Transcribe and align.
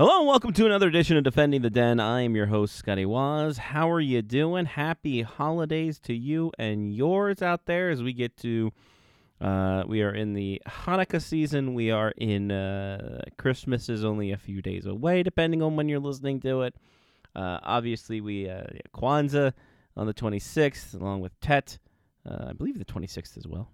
Hello 0.00 0.20
and 0.20 0.26
welcome 0.26 0.54
to 0.54 0.64
another 0.64 0.88
edition 0.88 1.18
of 1.18 1.24
Defending 1.24 1.60
the 1.60 1.68
Den. 1.68 2.00
I 2.00 2.22
am 2.22 2.34
your 2.34 2.46
host, 2.46 2.74
Scotty 2.74 3.04
Waz. 3.04 3.58
How 3.58 3.90
are 3.90 4.00
you 4.00 4.22
doing? 4.22 4.64
Happy 4.64 5.20
holidays 5.20 5.98
to 6.04 6.14
you 6.14 6.52
and 6.58 6.90
yours 6.90 7.42
out 7.42 7.66
there 7.66 7.90
as 7.90 8.02
we 8.02 8.14
get 8.14 8.34
to, 8.38 8.72
uh, 9.42 9.84
we 9.86 10.00
are 10.00 10.14
in 10.14 10.32
the 10.32 10.62
Hanukkah 10.66 11.20
season. 11.20 11.74
We 11.74 11.90
are 11.90 12.14
in, 12.16 12.50
uh, 12.50 13.24
Christmas 13.36 13.90
is 13.90 14.02
only 14.02 14.32
a 14.32 14.38
few 14.38 14.62
days 14.62 14.86
away, 14.86 15.22
depending 15.22 15.60
on 15.60 15.76
when 15.76 15.86
you're 15.86 16.00
listening 16.00 16.40
to 16.40 16.62
it. 16.62 16.74
Uh, 17.36 17.58
obviously, 17.62 18.22
we, 18.22 18.48
uh, 18.48 18.64
Kwanzaa 18.94 19.52
on 19.98 20.06
the 20.06 20.14
26th, 20.14 20.98
along 20.98 21.20
with 21.20 21.38
Tet, 21.40 21.76
uh, 22.24 22.46
I 22.48 22.52
believe 22.54 22.78
the 22.78 22.86
26th 22.86 23.36
as 23.36 23.46
well. 23.46 23.70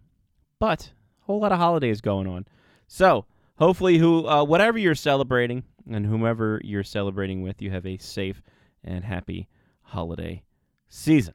But, 0.58 0.90
a 1.22 1.26
whole 1.26 1.38
lot 1.38 1.52
of 1.52 1.58
holidays 1.58 2.00
going 2.00 2.26
on. 2.26 2.46
So, 2.88 3.26
hopefully, 3.58 3.98
who, 3.98 4.26
uh, 4.26 4.42
whatever 4.42 4.76
you're 4.76 4.96
celebrating, 4.96 5.62
and 5.90 6.06
whomever 6.06 6.60
you're 6.64 6.84
celebrating 6.84 7.42
with, 7.42 7.62
you 7.62 7.70
have 7.70 7.86
a 7.86 7.98
safe 7.98 8.42
and 8.84 9.04
happy 9.04 9.48
holiday 9.82 10.42
season. 10.88 11.34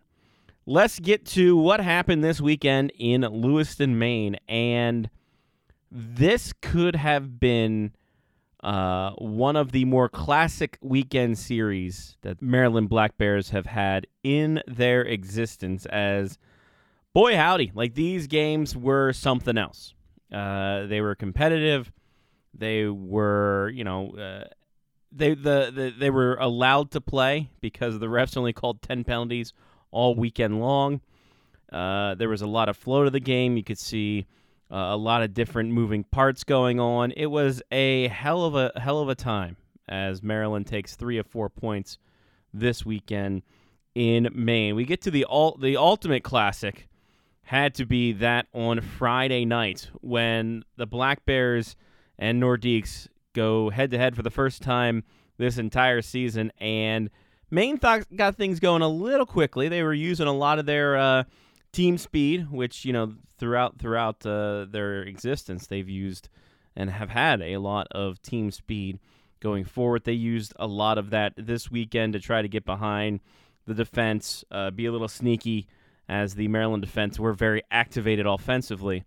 Let's 0.66 1.00
get 1.00 1.26
to 1.28 1.58
what 1.58 1.80
happened 1.80 2.24
this 2.24 2.40
weekend 2.40 2.92
in 2.98 3.22
Lewiston, 3.22 3.98
Maine. 3.98 4.38
And 4.48 5.10
this 5.92 6.54
could 6.62 6.96
have 6.96 7.40
been 7.40 7.94
uh, 8.64 9.12
one 9.14 9.56
of 9.56 9.72
the 9.72 9.86
more 9.86 10.08
classic 10.08 10.78
weekend 10.82 11.38
series 11.38 12.16
that 12.22 12.42
Maryland 12.42 12.90
Black 12.90 13.18
Bears 13.18 13.50
have 13.50 13.66
had 13.66 14.06
in 14.24 14.62
their 14.68 15.02
existence. 15.02 15.86
As 15.88 16.38
boy, 17.14 17.36
howdy, 17.36 17.72
like 17.74 17.96
these 17.96 18.28
games 18.28 18.78
were 18.78 19.14
something 19.14 19.58
else. 19.58 19.96
Uh, 20.32 20.86
they 20.86 21.02
were 21.02 21.16
competitive. 21.16 21.92
They 22.54 22.86
were, 22.86 23.72
you 23.74 23.84
know, 23.84 24.12
uh, 24.12 24.48
they 25.12 25.34
the, 25.34 25.72
the 25.74 25.94
they 25.98 26.10
were 26.10 26.36
allowed 26.36 26.92
to 26.92 27.02
play 27.02 27.50
because 27.62 28.00
the 28.00 28.08
refs 28.08 28.38
only 28.38 28.54
called 28.54 28.82
ten 28.82 29.04
penalties 29.04 29.54
all 29.92 30.16
weekend 30.16 30.60
long. 30.60 31.02
Uh, 31.72 32.16
there 32.16 32.30
was 32.30 32.42
a 32.42 32.48
lot 32.48 32.70
of 32.70 32.76
flow 32.76 33.04
to 33.06 33.10
the 33.10 33.20
game. 33.20 33.58
You 33.58 33.64
could 33.64 33.80
see 33.80 34.26
uh, 34.72 34.76
a 34.76 34.98
lot 34.98 35.24
of 35.24 35.34
different 35.34 35.72
moving 35.72 36.04
parts 36.04 36.44
going 36.44 36.80
on. 36.80 37.12
It 37.12 37.28
was 37.28 37.62
a 37.72 38.08
hell 38.08 38.46
of 38.46 38.56
a 38.56 38.72
hell 38.80 39.00
of 39.00 39.10
a 39.10 39.16
time 39.16 39.58
as 39.88 40.24
Maryland 40.24 40.68
takes 40.68 40.96
three 40.96 41.18
of 41.18 41.28
four 41.28 41.50
points 41.50 41.98
this 42.54 42.86
weekend 42.86 43.44
in 43.96 44.30
Maine. 44.34 44.76
We 44.76 44.86
get 44.86 45.02
to 45.02 45.12
the 45.12 45.26
all 45.26 45.58
the 45.58 45.78
ultimate 45.78 46.24
classic 46.24 46.88
had 47.44 47.76
to 47.76 47.86
be 47.86 48.14
that 48.14 48.48
on 48.54 48.80
Friday 48.80 49.44
night 49.44 49.90
when 50.00 50.64
the 50.78 50.88
Black 50.88 51.26
Bears 51.26 51.76
and 52.22 52.42
Nordiques 52.42 53.08
go 53.34 53.70
head 53.72 53.92
to 53.92 53.98
head 53.98 54.16
for 54.16 54.22
the 54.22 54.30
first 54.30 54.62
time 54.62 55.04
this 55.38 55.58
entire 55.58 56.02
season. 56.02 56.54
And 56.60 57.10
Maine 57.50 57.78
got 58.16 58.38
things 58.38 58.62
going 58.62 58.84
a 58.84 58.88
little 58.88 59.26
quickly. 59.26 59.68
They 59.68 59.84
were 59.84 59.94
using 59.94 60.28
a 60.28 60.34
lot 60.34 60.60
of 60.60 60.66
their 60.66 60.96
uh, 60.96 61.24
team 61.74 61.98
speed, 61.98 62.50
which 62.50 62.86
you 62.86 62.94
know 62.94 63.16
throughout 63.38 63.80
throughout 63.80 64.26
uh, 64.26 64.66
their 64.70 65.02
existence 65.02 65.68
they've 65.68 65.90
used 65.90 66.30
and 66.76 66.90
have 66.90 67.10
had 67.10 67.42
a 67.42 67.58
lot 67.58 67.88
of 67.92 68.22
team 68.22 68.52
speed 68.52 69.00
going 69.42 69.66
forward. 69.66 70.04
They 70.04 70.14
used 70.14 70.54
a 70.58 70.68
lot 70.68 70.98
of 70.98 71.10
that 71.10 71.34
this 71.36 71.72
weekend 71.72 72.14
to 72.14 72.20
try 72.20 72.42
to 72.42 72.48
get 72.48 72.64
behind 72.64 73.20
the 73.66 73.74
defense, 73.74 74.46
uh, 74.52 74.70
be 74.70 74.86
a 74.86 74.92
little 74.92 75.08
sneaky 75.08 75.68
as 76.08 76.36
the 76.36 76.48
Maryland 76.48 76.84
defense 76.84 77.20
were 77.20 77.34
very 77.34 77.64
activated 77.72 78.26
offensively. 78.26 79.04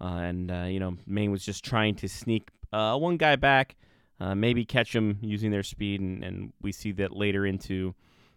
Uh, 0.00 0.04
and, 0.04 0.50
uh, 0.50 0.64
you 0.64 0.78
know, 0.78 0.96
Maine 1.06 1.30
was 1.30 1.44
just 1.44 1.64
trying 1.64 1.94
to 1.96 2.08
sneak 2.08 2.50
uh, 2.72 2.96
one 2.96 3.16
guy 3.16 3.36
back, 3.36 3.76
uh, 4.20 4.34
maybe 4.34 4.64
catch 4.64 4.94
him 4.94 5.18
using 5.20 5.50
their 5.50 5.62
speed, 5.62 6.00
and, 6.00 6.24
and, 6.24 6.52
we 6.62 6.72
see 6.72 6.92
that 6.92 7.12
later 7.12 7.44
into 7.44 7.94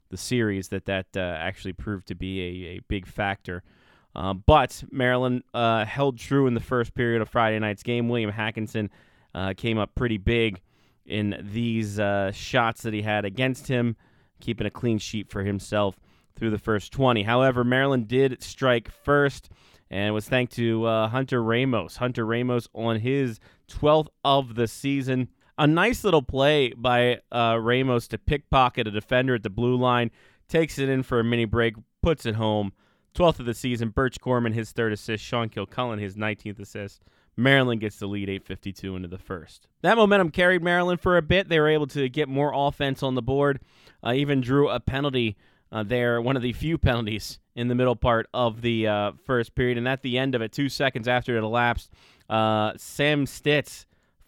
the 0.10 0.18
series 0.18 0.70
that 0.70 0.86
that 0.86 1.06
uh, 1.16 1.20
actually 1.20 1.74
proved 1.74 2.08
to 2.08 2.16
be 2.16 2.42
a, 2.42 2.70
a 2.78 2.80
big 2.88 3.06
factor. 3.06 3.64
Uh, 4.16 4.34
but 4.34 4.84
Maryland 4.92 5.44
uh, 5.54 5.86
held 5.86 6.18
true 6.18 6.48
in 6.48 6.54
the 6.54 6.60
first 6.60 6.94
period 6.96 7.22
of 7.22 7.30
Friday 7.30 7.60
night's 7.60 7.84
game. 7.84 8.10
William 8.10 8.32
Hackinson 8.32 8.90
uh, 9.34 9.54
came 9.56 9.78
up 9.78 9.96
pretty 9.96 10.18
big 10.18 10.60
in 11.06 11.38
these 11.42 12.00
shots 12.36 12.82
that 12.82 12.94
he 12.94 13.02
had 13.02 13.26
against 13.26 13.68
him, 13.68 13.96
keeping 14.42 14.68
a 14.68 14.72
clean 14.72 14.98
sheet 14.98 15.30
for 15.30 15.44
himself 15.44 16.00
through 16.36 16.50
the 16.50 16.58
first 16.58 16.92
20. 16.92 17.24
However, 17.24 17.64
Maryland 17.64 18.08
did 18.08 18.42
strike 18.44 18.92
first 18.92 19.50
and 19.92 20.14
was 20.14 20.28
thanks 20.28 20.56
to 20.56 20.86
uh, 20.86 21.08
Hunter 21.10 21.44
Ramos. 21.44 21.98
Hunter 21.98 22.26
Ramos 22.26 22.68
on 22.74 23.00
his 23.00 23.40
12th 23.70 24.10
of 24.24 24.56
the 24.56 24.68
season. 24.68 25.30
A 25.58 25.68
nice 25.68 26.04
little 26.04 26.22
play 26.22 26.74
by 26.74 27.20
uh, 27.32 27.58
Ramos 27.60 28.08
to 28.10 28.18
pickpocket 28.18 28.88
a 28.88 28.92
defender 28.92 29.36
at 29.36 29.44
the 29.44 29.50
blue 29.50 29.76
line, 29.76 30.12
takes 30.48 30.80
it 30.80 30.90
in 30.90 31.04
for 31.04 31.20
a 31.20 31.24
mini 31.24 31.46
break, 31.46 31.76
puts 32.02 32.26
it 32.26 32.36
home. 32.36 32.72
12th 33.16 33.40
of 33.40 33.46
the 33.46 33.54
season, 33.54 33.90
Birch 33.90 34.22
Gorman, 34.22 34.54
his 34.54 34.72
third 34.72 34.94
assist, 34.94 35.24
Sean 35.24 35.50
Kilcullen, 35.50 36.00
his 36.00 36.16
19th 36.16 36.60
assist. 36.60 37.02
Maryland 37.36 37.82
gets 37.82 37.98
the 37.98 38.08
lead 38.08 38.30
852 38.30 38.96
into 38.96 39.08
the 39.08 39.18
first. 39.18 39.68
That 39.82 39.98
momentum 39.98 40.30
carried 40.30 40.62
Maryland 40.62 41.02
for 41.02 41.18
a 41.18 41.22
bit. 41.22 41.50
They 41.50 41.60
were 41.60 41.70
able 41.70 41.88
to 41.88 42.10
get 42.10 42.30
more 42.30 42.52
offense 42.54 43.02
on 43.02 43.16
the 43.16 43.22
board, 43.22 43.62
uh, 44.06 44.14
even 44.14 44.42
drew 44.42 44.70
a 44.70 44.80
penalty 44.80 45.38
uh, 45.72 45.84
there, 45.84 46.22
one 46.22 46.36
of 46.36 46.42
the 46.42 46.54
few 46.54 46.78
penalties 46.78 47.40
in 47.56 47.68
the 47.68 47.76
middle 47.76 47.96
part 47.96 48.28
of 48.34 48.62
the 48.62 48.88
uh, 48.88 49.12
first 49.26 49.56
period. 49.56 49.78
And 49.78 49.88
at 49.88 50.02
the 50.02 50.18
end 50.18 50.36
of 50.36 50.42
it, 50.42 50.52
two 50.52 50.70
seconds 50.70 51.08
after 51.08 51.38
it 51.38 51.44
elapsed, 51.44 51.92
uh, 52.30 52.74
Sam 52.78 53.26
Stitz 53.26 53.86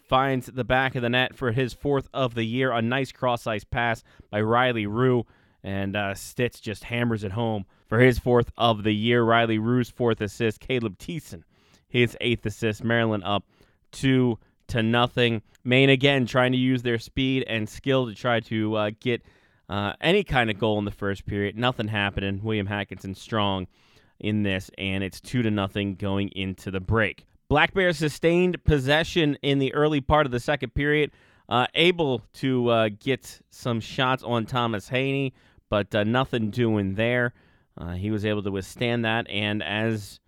finds 0.08 0.46
the 0.46 0.64
back 0.64 0.94
of 0.94 1.02
the 1.02 1.08
net 1.08 1.34
for 1.34 1.52
his 1.52 1.72
fourth 1.72 2.08
of 2.12 2.34
the 2.34 2.44
year. 2.44 2.72
A 2.72 2.82
nice 2.82 3.12
cross 3.12 3.46
ice 3.46 3.64
pass 3.64 4.02
by 4.30 4.40
Riley 4.40 4.86
Rue. 4.86 5.24
And 5.64 5.96
uh, 5.96 6.14
Stitz 6.14 6.60
just 6.60 6.84
hammers 6.84 7.24
it 7.24 7.32
home 7.32 7.66
for 7.88 8.00
his 8.00 8.18
fourth 8.18 8.50
of 8.58 8.82
the 8.82 8.94
year. 8.94 9.22
Riley 9.22 9.58
Rue's 9.58 9.90
fourth 9.90 10.20
assist. 10.20 10.60
Caleb 10.60 10.98
Thiessen, 10.98 11.42
his 11.88 12.16
eighth 12.20 12.44
assist. 12.46 12.82
Maryland 12.82 13.22
up 13.24 13.44
two 13.92 14.38
to 14.68 14.82
nothing. 14.82 15.42
Maine 15.64 15.90
again 15.90 16.26
trying 16.26 16.52
to 16.52 16.58
use 16.58 16.82
their 16.82 16.98
speed 16.98 17.44
and 17.46 17.68
skill 17.68 18.06
to 18.06 18.14
try 18.14 18.40
to 18.40 18.74
uh, 18.74 18.90
get 19.00 19.22
uh, 19.68 19.92
any 20.00 20.24
kind 20.24 20.50
of 20.50 20.58
goal 20.58 20.78
in 20.78 20.84
the 20.84 20.90
first 20.90 21.26
period. 21.26 21.56
Nothing 21.56 21.88
happening. 21.88 22.40
William 22.42 22.66
Hackinson 22.66 23.16
strong 23.16 23.66
in 24.20 24.42
this, 24.42 24.70
and 24.78 25.02
it's 25.02 25.20
two 25.20 25.42
to 25.42 25.50
nothing 25.50 25.94
going 25.96 26.28
into 26.30 26.70
the 26.70 26.80
break. 26.80 27.26
Black 27.48 27.74
Bears 27.74 27.98
sustained 27.98 28.64
possession 28.64 29.36
in 29.42 29.58
the 29.58 29.74
early 29.74 30.00
part 30.00 30.26
of 30.26 30.32
the 30.32 30.40
second 30.40 30.74
period, 30.74 31.10
uh, 31.48 31.66
able 31.74 32.22
to 32.34 32.68
uh, 32.68 32.88
get 32.98 33.40
some 33.50 33.80
shots 33.80 34.22
on 34.22 34.46
Thomas 34.46 34.88
Haney, 34.88 35.34
but 35.68 35.94
uh, 35.94 36.04
nothing 36.04 36.50
doing 36.50 36.94
there. 36.94 37.34
Uh, 37.76 37.92
he 37.92 38.10
was 38.10 38.24
able 38.24 38.42
to 38.42 38.50
withstand 38.50 39.04
that, 39.04 39.28
and 39.28 39.62
as 39.62 40.20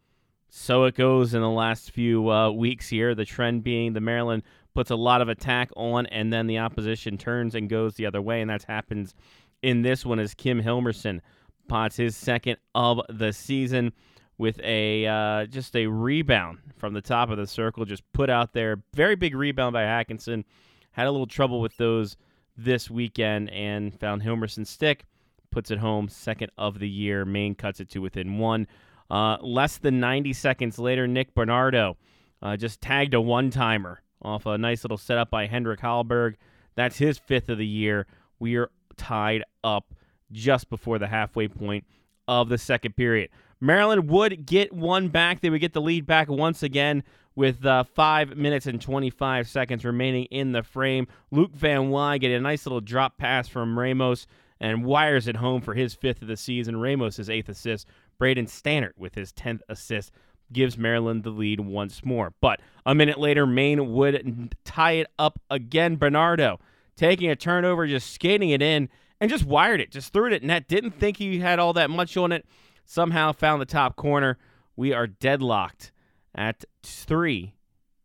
so 0.49 0.85
it 0.85 0.95
goes 0.95 1.35
in 1.35 1.41
the 1.41 1.51
last 1.51 1.91
few 1.91 2.31
uh, 2.31 2.51
weeks 2.51 2.89
here, 2.89 3.15
the 3.15 3.25
trend 3.25 3.65
being 3.65 3.93
the 3.93 4.01
Maryland 4.01 4.43
puts 4.75 4.91
a 4.91 4.97
lot 4.97 5.21
of 5.21 5.29
attack 5.29 5.71
on, 5.77 6.07
and 6.07 6.33
then 6.33 6.47
the 6.47 6.59
opposition 6.59 7.17
turns 7.17 7.55
and 7.55 7.69
goes 7.69 7.95
the 7.95 8.07
other 8.07 8.21
way, 8.21 8.41
and 8.41 8.51
that 8.51 8.65
happens 8.65 9.15
in 9.63 9.83
this 9.83 10.05
one 10.05 10.19
as 10.19 10.35
Kim 10.35 10.63
Hilmerson 10.63 11.21
pots 11.69 11.97
his 11.97 12.17
second 12.17 12.59
of 12.75 13.01
the 13.09 13.33
season 13.33 13.93
with 14.37 14.61
a 14.63 15.07
uh, 15.07 15.47
just 15.47 15.75
a 15.77 15.87
rebound 15.87 16.59
from 16.77 16.93
the 16.93 17.01
top 17.01 17.31
of 17.31 17.39
the 17.39 17.47
circle, 17.47 17.85
just 17.85 18.03
put 18.13 18.29
out 18.29 18.53
there. 18.53 18.83
Very 18.93 19.15
big 19.15 19.35
rebound 19.35 19.73
by 19.73 19.83
Hackinson. 19.83 20.45
Had 20.93 21.07
a 21.07 21.11
little 21.11 21.27
trouble 21.27 21.61
with 21.61 21.77
those 21.77 22.17
this 22.57 22.91
weekend 22.91 23.51
and 23.51 23.99
found 23.99 24.23
Hilmerson's 24.23 24.71
stick, 24.71 25.05
puts 25.51 25.71
it 25.71 25.79
home, 25.79 26.09
second 26.09 26.51
of 26.59 26.79
the 26.79 26.89
year. 26.89 27.25
Maine 27.25 27.55
cuts 27.55 27.81
it 27.81 27.89
to 27.91 28.01
within 28.01 28.39
one. 28.39 28.67
Uh, 29.11 29.37
less 29.41 29.79
than 29.79 30.01
90 30.01 30.33
seconds 30.33 30.79
later, 30.79 31.07
Nick 31.07 31.35
Bernardo 31.35 31.97
uh, 32.43 32.57
just 32.57 32.81
tagged 32.81 33.15
a 33.15 33.21
one 33.21 33.51
timer 33.51 34.01
off 34.25 34.47
a 34.47 34.59
nice 34.59 34.85
little 34.85 34.99
setup 34.99 35.31
by 35.31 35.47
Hendrik 35.47 35.81
Hallberg. 35.81 36.35
That's 36.75 36.99
his 36.99 37.19
fifth 37.19 37.49
of 37.49 37.59
the 37.59 37.67
year. 37.67 38.07
We 38.39 38.57
are 38.57 38.71
tied 38.97 39.45
up 39.63 39.95
just 40.33 40.69
before 40.71 40.99
the 40.99 41.07
halfway 41.07 41.49
point 41.49 41.85
of 42.27 42.49
the 42.49 42.59
second 42.59 42.97
period. 42.97 43.31
Maryland 43.61 44.09
would 44.11 44.47
get 44.47 44.73
one 44.73 45.09
back. 45.09 45.41
They 45.41 45.51
would 45.51 45.61
get 45.61 45.73
the 45.73 45.81
lead 45.81 46.07
back 46.07 46.29
once 46.29 46.63
again 46.63 47.03
with 47.37 47.65
uh, 47.65 47.85
five 47.85 48.37
minutes 48.37 48.67
and 48.67 48.81
25 48.81 49.49
seconds 49.49 49.85
remaining 49.85 50.25
in 50.27 50.53
the 50.53 50.63
frame. 50.63 51.07
Luke 51.31 51.55
Van 51.55 51.91
Wy 51.91 52.19
getting 52.19 52.37
a 52.37 52.41
nice 52.41 52.67
little 52.67 52.81
drop 52.81 53.19
pass 53.19 53.49
from 53.49 53.79
Ramos 53.79 54.27
and 54.61 54.85
wires 54.85 55.29
it 55.29 55.37
home 55.37 55.61
for 55.61 55.75
his 55.75 55.95
fifth 55.95 56.23
of 56.23 56.29
the 56.29 56.37
season. 56.37 56.77
Ramos' 56.77 57.29
eighth 57.29 57.49
assist. 57.49 57.89
Braden 58.19 58.47
Stannard 58.47 58.95
with 58.97 59.15
his 59.15 59.33
10th 59.33 59.61
assist 59.69 60.13
gives 60.53 60.79
Maryland 60.79 61.25
the 61.25 61.31
lead 61.31 61.61
once 61.61 62.05
more. 62.05 62.33
But 62.41 62.61
a 62.87 62.95
minute 62.95 63.19
later, 63.19 63.47
Maine 63.47 63.93
would 63.93 64.55
tie 64.65 64.93
it 64.93 65.07
up 65.19 65.41
again. 65.51 65.97
Bernardo 65.97 66.61
taking 66.97 67.31
a 67.31 67.37
turnover, 67.37 67.87
just 67.87 68.13
skating 68.13 68.51
it 68.51 68.63
in, 68.63 68.89
and 69.21 69.31
just 69.31 69.45
wired 69.45 69.81
it, 69.81 69.91
just 69.91 70.13
threw 70.13 70.27
it 70.27 70.33
at 70.33 70.43
net. 70.43 70.69
Didn't 70.69 70.93
think 70.93 71.17
he 71.17 71.41
had 71.41 71.59
all 71.59 71.73
that 71.73 71.91
much 71.91 72.17
on 72.17 72.33
it. 72.33 72.47
Somehow 72.85 73.33
found 73.33 73.61
the 73.61 73.67
top 73.67 73.97
corner. 73.97 74.39
We 74.77 74.93
are 74.93 75.07
deadlocked 75.07 75.93
at 76.35 76.65
three 76.83 77.55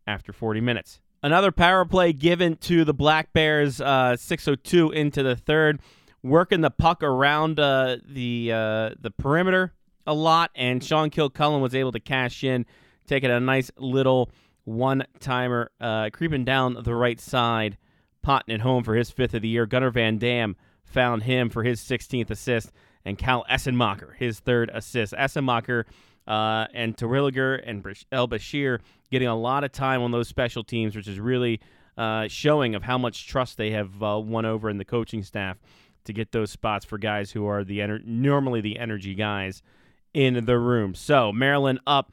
after 0.08 0.32
40 0.32 0.62
minutes 0.62 1.00
Another 1.22 1.52
power 1.52 1.84
play 1.84 2.14
given 2.14 2.56
to 2.58 2.86
the 2.86 2.94
Black 2.94 3.34
Bears, 3.34 3.82
uh, 3.82 4.16
6:02 4.16 4.90
into 4.92 5.22
the 5.22 5.36
third, 5.36 5.82
working 6.24 6.62
the 6.62 6.72
puck 6.72 7.04
around 7.04 7.60
uh, 7.60 7.98
the 8.06 8.52
uh, 8.54 8.90
the 9.00 9.12
perimeter 9.12 9.74
a 10.10 10.14
lot, 10.14 10.50
and 10.56 10.84
Sean 10.84 11.12
Kilcullen 11.12 11.62
was 11.62 11.76
able 11.76 11.92
to 11.92 12.00
cash 12.00 12.44
in, 12.44 12.66
taking 13.06 13.30
a 13.30 13.40
nice 13.40 13.70
little 13.78 14.32
one 14.66 15.06
timer, 15.20 15.70
uh, 15.80 16.10
creeping 16.12 16.44
down 16.44 16.76
the 16.84 16.96
right 16.96 17.20
side, 17.20 17.78
potting 18.24 18.56
it 18.56 18.62
home 18.62 18.84
for 18.84 18.96
his 18.96 19.12
fifth 19.12 19.36
of 19.36 19.44
the 19.44 19.48
year. 19.48 19.68
Gunnar 19.68 19.92
Van 19.92 20.18
Dam 20.18 20.56
found 20.84 21.24
him 21.24 21.50
for 21.50 21.64
his 21.64 21.80
16th 21.80 22.32
assist, 22.32 22.72
and 23.06 23.20
Cal 23.20 23.46
Essenmacher 23.50 24.16
his 24.18 24.40
third 24.40 24.72
assist. 24.74 25.14
Essenmacher 25.14 25.86
uh, 26.28 26.66
and 26.74 26.98
Terwilliger 26.98 27.62
and 27.64 27.86
El 28.12 28.28
Bashir 28.28 28.80
getting 29.12 29.28
a 29.28 29.38
lot 29.38 29.64
of 29.64 29.72
time 29.72 30.02
on 30.02 30.10
those 30.10 30.28
special 30.28 30.64
teams, 30.64 30.96
which 30.96 31.08
is 31.08 31.20
really 31.20 31.60
uh, 31.98 32.28
showing 32.28 32.74
of 32.74 32.82
how 32.82 32.98
much 32.98 33.28
trust 33.28 33.58
they 33.58 33.72
have 33.72 34.02
uh, 34.02 34.20
won 34.20 34.46
over 34.46 34.72
in 34.72 34.80
the 34.80 34.86
coaching 34.86 35.22
staff 35.22 35.58
to 36.06 36.14
get 36.14 36.32
those 36.32 36.50
spots 36.50 36.84
for 36.84 36.98
guys 36.98 37.32
who 37.32 37.46
are 37.46 37.64
the 37.64 37.80
ener- 37.80 38.04
normally 38.04 38.62
the 38.62 38.80
energy 38.80 39.14
guys 39.14 39.62
in 40.14 40.46
the 40.46 40.58
room. 40.58 40.96
So 40.96 41.32
Maryland 41.32 41.80
up 41.86 42.12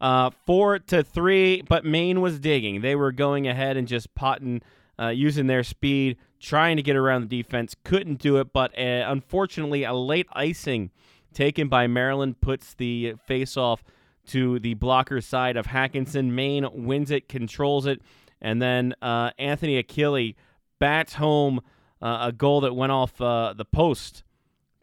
uh, 0.00 0.30
four 0.46 0.78
to 0.78 1.02
three, 1.02 1.62
but 1.62 1.84
Maine 1.84 2.20
was 2.20 2.38
digging. 2.38 2.80
They 2.82 2.94
were 2.94 3.12
going 3.12 3.48
ahead 3.48 3.76
and 3.76 3.88
just 3.88 4.14
potting, 4.14 4.62
uh, 4.98 5.08
using 5.08 5.46
their 5.46 5.64
speed, 5.64 6.16
trying 6.40 6.76
to 6.76 6.82
get 6.82 6.96
around 6.96 7.28
the 7.28 7.42
defense. 7.42 7.74
Couldn't 7.84 8.20
do 8.20 8.36
it, 8.36 8.52
but 8.52 8.78
uh, 8.78 9.04
unfortunately, 9.08 9.84
a 9.84 9.94
late 9.94 10.28
icing 10.32 10.90
taken 11.32 11.68
by 11.68 11.86
Maryland 11.86 12.40
puts 12.40 12.74
the 12.74 13.14
face-off 13.26 13.82
to 14.26 14.58
the 14.60 14.74
blocker 14.74 15.20
side 15.20 15.56
of 15.56 15.66
Hackinson. 15.66 16.30
Maine 16.30 16.68
wins 16.72 17.10
it, 17.10 17.28
controls 17.28 17.86
it, 17.86 18.00
and 18.40 18.62
then 18.62 18.94
uh, 19.02 19.30
Anthony 19.38 19.78
Achille 19.78 20.34
bats 20.78 21.14
home 21.14 21.60
uh, 22.00 22.28
a 22.28 22.32
goal 22.32 22.60
that 22.60 22.74
went 22.74 22.92
off 22.92 23.20
uh, 23.20 23.52
the 23.56 23.64
post 23.64 24.22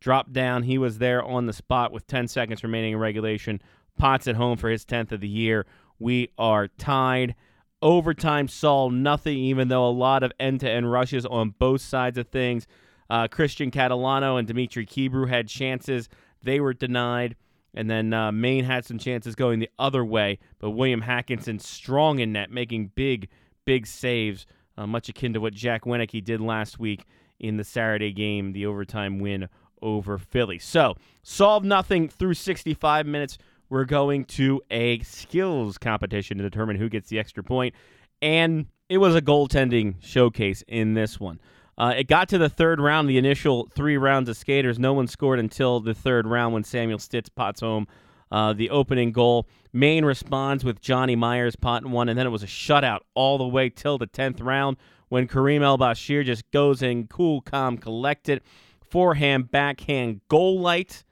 dropped 0.05 0.31
down. 0.31 0.61
He 0.61 0.77
was 0.77 0.99
there 0.99 1.23
on 1.23 1.47
the 1.47 1.51
spot 1.51 1.91
with 1.91 2.05
10 2.05 2.27
seconds 2.27 2.61
remaining 2.61 2.93
in 2.93 2.99
regulation. 2.99 3.59
Potts 3.97 4.27
at 4.27 4.35
home 4.35 4.55
for 4.55 4.69
his 4.69 4.85
10th 4.85 5.11
of 5.11 5.19
the 5.19 5.27
year. 5.27 5.65
We 5.97 6.29
are 6.37 6.67
tied. 6.67 7.33
Overtime 7.81 8.47
saw 8.47 8.89
nothing, 8.89 9.35
even 9.35 9.67
though 9.67 9.87
a 9.87 9.89
lot 9.89 10.21
of 10.21 10.31
end 10.39 10.59
to 10.59 10.69
end 10.69 10.91
rushes 10.91 11.25
on 11.25 11.55
both 11.57 11.81
sides 11.81 12.19
of 12.19 12.27
things. 12.27 12.67
Uh, 13.09 13.27
Christian 13.27 13.71
Catalano 13.71 14.37
and 14.37 14.47
Dimitri 14.47 14.85
Kibru 14.85 15.27
had 15.27 15.47
chances. 15.47 16.07
They 16.43 16.59
were 16.59 16.75
denied. 16.75 17.35
And 17.73 17.89
then 17.89 18.13
uh, 18.13 18.31
Maine 18.31 18.63
had 18.63 18.85
some 18.85 18.99
chances 18.99 19.33
going 19.33 19.57
the 19.57 19.71
other 19.79 20.05
way, 20.05 20.37
but 20.59 20.69
William 20.69 21.01
Hackinson 21.01 21.59
strong 21.59 22.19
in 22.19 22.31
net, 22.31 22.51
making 22.51 22.91
big, 22.93 23.27
big 23.65 23.87
saves, 23.87 24.45
uh, 24.77 24.85
much 24.85 25.09
akin 25.09 25.33
to 25.33 25.41
what 25.41 25.55
Jack 25.55 25.85
Winicky 25.85 26.23
did 26.23 26.41
last 26.41 26.77
week 26.77 27.05
in 27.39 27.57
the 27.57 27.63
Saturday 27.63 28.13
game, 28.13 28.53
the 28.53 28.67
overtime 28.67 29.17
win 29.17 29.49
over 29.85 30.17
Philly. 30.17 30.59
So, 30.59 30.95
solve 31.23 31.63
nothing 31.63 32.09
through 32.09 32.33
65 32.33 33.05
minutes. 33.05 33.37
We're 33.69 33.85
going 33.85 34.25
to 34.25 34.61
a 34.71 34.99
skills 34.99 35.77
competition 35.77 36.37
to 36.37 36.43
determine 36.43 36.75
who 36.75 36.89
gets 36.89 37.09
the 37.09 37.19
extra 37.19 37.43
point. 37.43 37.75
And 38.21 38.65
it 38.89 38.97
was 38.97 39.15
a 39.15 39.21
goaltending 39.21 39.95
showcase 40.01 40.63
in 40.67 40.95
this 40.95 41.19
one. 41.19 41.39
Uh, 41.77 41.93
it 41.97 42.07
got 42.07 42.29
to 42.29 42.37
the 42.37 42.49
third 42.49 42.79
round, 42.79 43.09
the 43.09 43.17
initial 43.17 43.69
three 43.75 43.97
rounds 43.97 44.29
of 44.29 44.37
skaters. 44.37 44.79
No 44.79 44.93
one 44.93 45.07
scored 45.07 45.39
until 45.39 45.79
the 45.79 45.93
third 45.93 46.25
round 46.25 46.53
when 46.53 46.63
Samuel 46.63 46.99
Stitz 46.99 47.29
pots 47.29 47.59
home 47.59 47.87
uh, 48.31 48.53
the 48.53 48.69
opening 48.69 49.11
goal. 49.11 49.47
Maine 49.73 50.05
responds 50.05 50.63
with 50.63 50.81
Johnny 50.81 51.15
Myers 51.15 51.55
potting 51.55 51.91
one, 51.91 52.07
and 52.09 52.17
then 52.17 52.25
it 52.25 52.31
was 52.31 52.43
a 52.43 52.47
shutout 52.47 52.99
all 53.13 53.37
the 53.37 53.47
way 53.47 53.69
till 53.69 53.97
the 53.97 54.07
10th 54.07 54.41
round 54.41 54.77
when 55.09 55.27
Kareem 55.27 55.61
El 55.61 55.77
Bashir 55.77 56.25
just 56.25 56.49
goes 56.51 56.81
in 56.81 57.07
cool, 57.07 57.41
calm, 57.41 57.77
collected 57.77 58.41
forehand, 58.89 59.51
backhand 59.51 60.21
goal 60.27 60.59
light. 60.59 61.03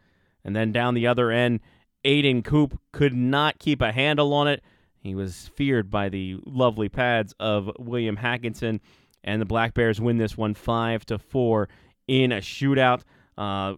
And 0.43 0.55
then 0.55 0.71
down 0.71 0.93
the 0.93 1.07
other 1.07 1.31
end, 1.31 1.61
Aiden 2.03 2.43
Coop 2.43 2.79
could 2.91 3.13
not 3.13 3.59
keep 3.59 3.81
a 3.81 3.91
handle 3.91 4.33
on 4.33 4.47
it. 4.47 4.61
He 4.99 5.15
was 5.15 5.49
feared 5.55 5.89
by 5.89 6.09
the 6.09 6.37
lovely 6.45 6.89
pads 6.89 7.33
of 7.39 7.69
William 7.77 8.17
Hackinson, 8.17 8.79
and 9.23 9.41
the 9.41 9.45
Black 9.45 9.73
Bears 9.73 9.99
win 9.99 10.17
this 10.17 10.37
one 10.37 10.53
five 10.53 11.05
to 11.07 11.19
four 11.19 11.67
in 12.07 12.31
a 12.31 12.37
shootout. 12.37 13.01
Uh, 13.37 13.75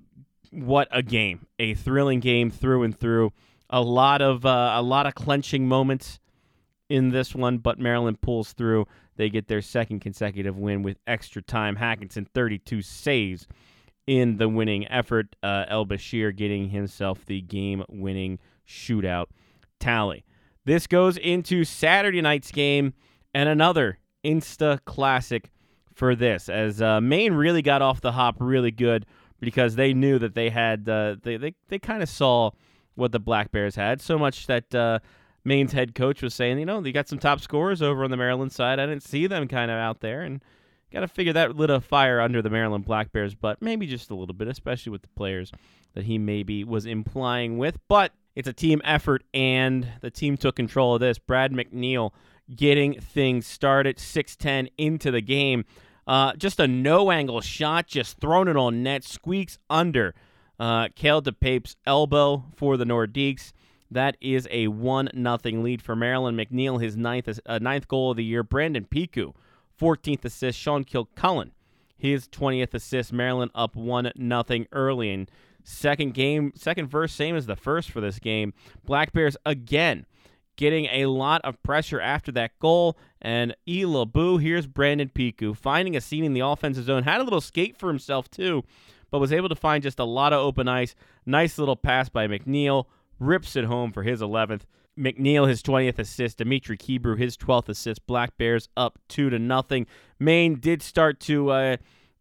what 0.52 0.88
a 0.92 1.02
game! 1.02 1.48
A 1.58 1.74
thrilling 1.74 2.20
game 2.20 2.52
through 2.52 2.84
and 2.84 2.98
through. 2.98 3.34
A 3.70 3.82
lot 3.82 4.22
of 4.22 4.46
uh, 4.46 4.74
a 4.76 4.82
lot 4.84 5.08
of 5.08 5.16
clenching 5.16 5.68
moments 5.68 6.20
in 6.90 7.10
this 7.10 7.34
one, 7.34 7.58
but 7.58 7.80
Maryland 7.80 8.22
pulls 8.22 8.54
through. 8.54 8.86
They 9.18 9.30
get 9.30 9.48
their 9.48 9.62
second 9.62 10.02
consecutive 10.02 10.58
win 10.58 10.84
with 10.84 10.98
extra 11.08 11.42
time. 11.42 11.78
Hackinson 11.78 12.28
32 12.34 12.82
saves 12.82 13.48
in 14.08 14.38
the 14.38 14.50
winning 14.50 14.88
effort. 14.88 15.36
Uh, 15.42 15.66
El 15.68 15.86
Bashir 15.86 16.36
getting 16.36 16.70
himself 16.70 17.26
the 17.26 17.42
game 17.42 17.84
winning 17.90 18.40
shootout 18.68 19.28
tally. 19.80 20.26
This 20.66 20.88
goes 20.88 21.18
into 21.18 21.64
Saturday 21.64 22.22
night's 22.22 22.52
game 22.52 22.94
and 23.34 23.50
another 23.50 24.00
Insta 24.24 24.80
classic 24.86 25.52
for 25.94 26.16
this, 26.16 26.50
as 26.50 26.82
uh, 26.82 27.00
Maine 27.00 27.34
really 27.34 27.62
got 27.62 27.82
off 27.82 28.02
the 28.02 28.12
hop 28.12 28.36
really 28.40 28.72
good 28.72 29.06
because 29.40 29.76
they 29.76 29.94
knew 29.94 30.20
that 30.20 30.34
they 30.34 30.50
had, 30.50 30.90
uh, 30.90 31.16
they, 31.22 31.38
they, 31.38 31.54
they 31.70 31.80
kind 31.80 32.02
of 32.04 32.10
saw 32.10 32.52
what 32.96 33.12
the 33.12 33.20
Black 33.20 33.52
Bears 33.52 33.76
had, 33.76 34.02
so 34.02 34.18
much 34.18 34.48
that 34.48 34.74
uh, 34.74 35.00
Maine's 35.44 35.74
head 35.74 35.94
coach 35.96 36.22
was 36.22 36.34
saying, 36.34 36.58
you 36.60 36.66
know, 36.66 36.82
they 36.82 36.92
got 36.92 37.08
some 37.08 37.20
top 37.20 37.40
scorers 37.40 37.82
over 37.82 38.04
on 38.04 38.12
the 38.12 38.18
Maryland 38.18 38.52
side. 38.52 38.80
I 38.80 38.86
didn't 38.86 39.04
see 39.04 39.28
them 39.28 39.48
kind 39.48 39.70
of 39.70 39.78
out 39.78 40.02
there. 40.02 40.22
And 40.22 40.42
Got 40.96 41.02
to 41.02 41.08
figure 41.10 41.34
that 41.34 41.58
lit 41.58 41.70
a 41.70 41.82
fire 41.82 42.22
under 42.22 42.42
the 42.42 42.50
Maryland 42.50 42.86
Black 42.86 43.12
Bears, 43.12 43.36
but 43.36 43.62
maybe 43.62 43.86
just 43.86 44.12
a 44.12 44.16
little 44.16 44.34
bit, 44.34 44.48
especially 44.48 44.94
with 44.94 45.02
the 45.02 45.10
players 45.10 45.52
that 45.94 46.06
he 46.06 46.18
maybe 46.18 46.64
was 46.64 46.86
implying 46.86 47.58
with. 47.58 47.78
But 47.90 48.14
it's 48.34 48.48
a 48.48 48.54
team 48.54 48.82
effort, 48.86 49.26
and 49.34 49.86
the 50.00 50.10
team 50.10 50.38
took 50.38 50.56
control 50.56 50.94
of 50.94 51.02
this. 51.02 51.20
Brad 51.20 51.52
McNeil 51.52 52.14
getting 52.56 52.98
things 53.02 53.46
started, 53.46 53.98
6'10 53.98 54.70
into 54.78 55.12
the 55.12 55.20
game. 55.20 55.66
Uh, 56.08 56.32
just 56.38 56.62
a 56.62 56.68
no 56.68 57.12
angle 57.12 57.42
shot, 57.42 57.88
just 57.88 58.22
thrown 58.22 58.48
it 58.48 58.56
on 58.56 58.82
net, 58.82 59.04
squeaks 59.04 59.58
under 59.70 60.16
uh, 60.62 60.88
Kale 60.96 61.22
DePape's 61.22 61.76
elbow 61.86 62.46
for 62.56 62.78
the 62.78 62.86
Nordiques. 62.86 63.52
That 63.92 64.16
is 64.22 64.48
a 64.50 64.70
1 64.70 65.10
nothing 65.14 65.62
lead 65.62 65.82
for 65.82 65.94
Maryland. 65.94 66.40
McNeil, 66.40 66.82
his 66.82 66.96
ninth, 66.96 67.38
uh, 67.46 67.60
ninth 67.60 67.90
goal 67.90 68.12
of 68.12 68.18
the 68.18 68.24
year. 68.24 68.44
Brandon 68.44 68.86
Piku 68.86 69.34
14th 69.80 70.26
assist. 70.26 70.58
Sean 70.58 70.84
Kilcullen, 70.84 71.52
his 71.98 72.28
20th 72.28 72.74
assist. 72.74 73.14
Maryland 73.14 73.52
up 73.56 73.76
1 73.76 74.12
nothing 74.16 74.68
early. 74.72 75.12
in 75.12 75.28
second 75.66 76.14
game, 76.14 76.54
second 76.56 76.88
verse, 76.88 77.12
same 77.12 77.36
as 77.36 77.46
the 77.46 77.56
first 77.56 77.92
for 77.92 78.00
this 78.00 78.20
game. 78.20 78.54
Black 78.86 79.12
Bears 79.12 79.36
again 79.46 80.06
getting 80.58 80.86
a 80.86 81.06
lot 81.08 81.42
of 81.44 81.62
pressure 81.64 82.00
after 82.00 82.32
that 82.32 82.58
goal. 82.60 82.98
And 83.22 83.56
Ela 83.68 84.06
Boo, 84.06 84.38
here's 84.38 84.68
Brandon 84.68 85.10
Piku 85.14 85.56
finding 85.56 85.96
a 85.96 86.02
seat 86.02 86.24
in 86.24 86.34
the 86.34 86.42
offensive 86.42 86.86
zone. 86.86 87.04
Had 87.04 87.22
a 87.22 87.24
little 87.24 87.42
skate 87.42 87.78
for 87.78 87.90
himself, 87.90 88.30
too, 88.30 88.64
but 89.12 89.20
was 89.20 89.34
able 89.34 89.50
to 89.50 89.56
find 89.56 89.84
just 89.84 90.00
a 90.00 90.06
lot 90.06 90.34
of 90.34 90.40
open 90.40 90.68
ice. 90.68 90.96
Nice 91.26 91.58
little 91.58 91.76
pass 91.76 92.10
by 92.10 92.28
McNeil. 92.28 92.86
Rips 93.20 93.56
it 93.56 93.66
home 93.66 93.92
for 93.92 94.04
his 94.04 94.22
11th. 94.22 94.62
McNeil 94.98 95.48
his 95.48 95.62
20th 95.62 96.00
assist, 96.00 96.38
Dimitri 96.38 96.78
Kibru 96.78 97.18
his 97.18 97.38
12th 97.38 97.70
assist. 97.70 98.06
Black 98.08 98.38
Bears 98.38 98.70
up 98.78 99.00
two 99.08 99.30
to 99.30 99.40
nothing. 99.40 99.88
Maine 100.20 100.56
did 100.60 100.82
start 100.82 101.20
to 101.22 101.50
uh, 101.50 101.78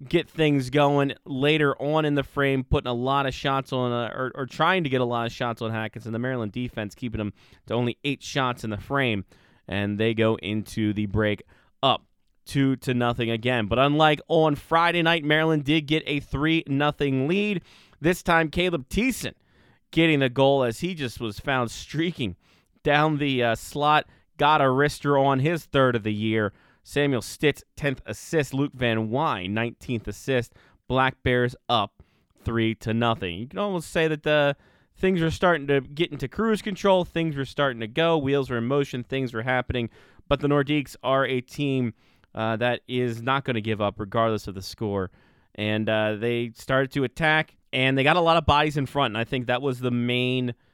get 0.08 0.28
things 0.28 0.70
going 0.70 1.14
later 1.24 1.80
on 1.80 2.04
in 2.04 2.14
the 2.14 2.22
frame, 2.22 2.64
putting 2.64 2.88
a 2.88 2.94
lot 2.94 3.26
of 3.26 3.34
shots 3.34 3.72
on, 3.72 3.92
uh, 3.92 4.12
or, 4.14 4.32
or, 4.34 4.46
trying 4.46 4.84
to 4.84 4.90
get 4.90 5.00
a 5.00 5.04
lot 5.04 5.26
of 5.26 5.32
shots 5.32 5.62
on 5.62 5.70
Hackinson. 5.70 6.12
The 6.12 6.18
Maryland 6.18 6.52
defense 6.52 6.94
keeping 6.94 7.18
them 7.18 7.32
to 7.66 7.74
only 7.74 7.98
eight 8.04 8.22
shots 8.22 8.64
in 8.64 8.70
the 8.70 8.78
frame, 8.78 9.24
and 9.68 9.98
they 9.98 10.14
go 10.14 10.36
into 10.36 10.92
the 10.92 11.06
break 11.06 11.42
up 11.82 12.04
two 12.44 12.76
to 12.76 12.92
nothing 12.92 13.30
again. 13.30 13.66
But 13.66 13.78
unlike 13.78 14.20
on 14.28 14.56
Friday 14.56 15.02
night, 15.02 15.24
Maryland 15.24 15.64
did 15.64 15.82
get 15.82 16.02
a 16.06 16.20
three 16.20 16.64
nothing 16.66 17.28
lead. 17.28 17.62
This 18.00 18.22
time, 18.22 18.50
Caleb 18.50 18.88
Thiessen 18.88 19.34
getting 19.90 20.18
the 20.18 20.28
goal 20.28 20.64
as 20.64 20.80
he 20.80 20.94
just 20.94 21.20
was 21.20 21.38
found 21.38 21.70
streaking 21.70 22.36
down 22.84 23.18
the 23.18 23.42
uh, 23.42 23.54
slot, 23.56 24.06
got 24.36 24.60
a 24.60 24.64
wrister 24.64 25.20
on 25.20 25.40
his 25.40 25.64
third 25.64 25.96
of 25.96 26.04
the 26.04 26.12
year. 26.12 26.52
Samuel 26.84 27.22
Stitz, 27.22 27.64
10th 27.76 27.98
assist. 28.06 28.54
Luke 28.54 28.72
Van 28.74 29.10
Wine, 29.10 29.52
19th 29.52 30.06
assist. 30.06 30.52
Black 30.86 31.16
Bears 31.24 31.56
up 31.68 32.02
3 32.44 32.74
to 32.76 32.94
nothing. 32.94 33.38
You 33.38 33.48
can 33.48 33.58
almost 33.58 33.90
say 33.90 34.06
that 34.06 34.22
the 34.22 34.54
things 34.96 35.20
were 35.20 35.30
starting 35.30 35.66
to 35.66 35.80
get 35.80 36.12
into 36.12 36.28
cruise 36.28 36.62
control. 36.62 37.04
Things 37.04 37.34
were 37.34 37.46
starting 37.46 37.80
to 37.80 37.88
go. 37.88 38.18
Wheels 38.18 38.50
were 38.50 38.58
in 38.58 38.66
motion. 38.66 39.02
Things 39.02 39.32
were 39.32 39.42
happening. 39.42 39.88
But 40.28 40.40
the 40.40 40.48
Nordiques 40.48 40.94
are 41.02 41.26
a 41.26 41.40
team 41.40 41.94
uh, 42.34 42.56
that 42.56 42.82
is 42.86 43.22
not 43.22 43.44
going 43.44 43.54
to 43.54 43.62
give 43.62 43.80
up 43.80 43.98
regardless 43.98 44.46
of 44.46 44.54
the 44.54 44.62
score. 44.62 45.10
And 45.54 45.88
uh, 45.88 46.16
they 46.16 46.52
started 46.54 46.90
to 46.92 47.04
attack, 47.04 47.56
and 47.72 47.96
they 47.96 48.02
got 48.02 48.16
a 48.16 48.20
lot 48.20 48.36
of 48.36 48.44
bodies 48.44 48.76
in 48.76 48.86
front. 48.86 49.12
And 49.12 49.18
I 49.18 49.24
think 49.24 49.46
that 49.46 49.62
was 49.62 49.80
the 49.80 49.90
main– 49.90 50.54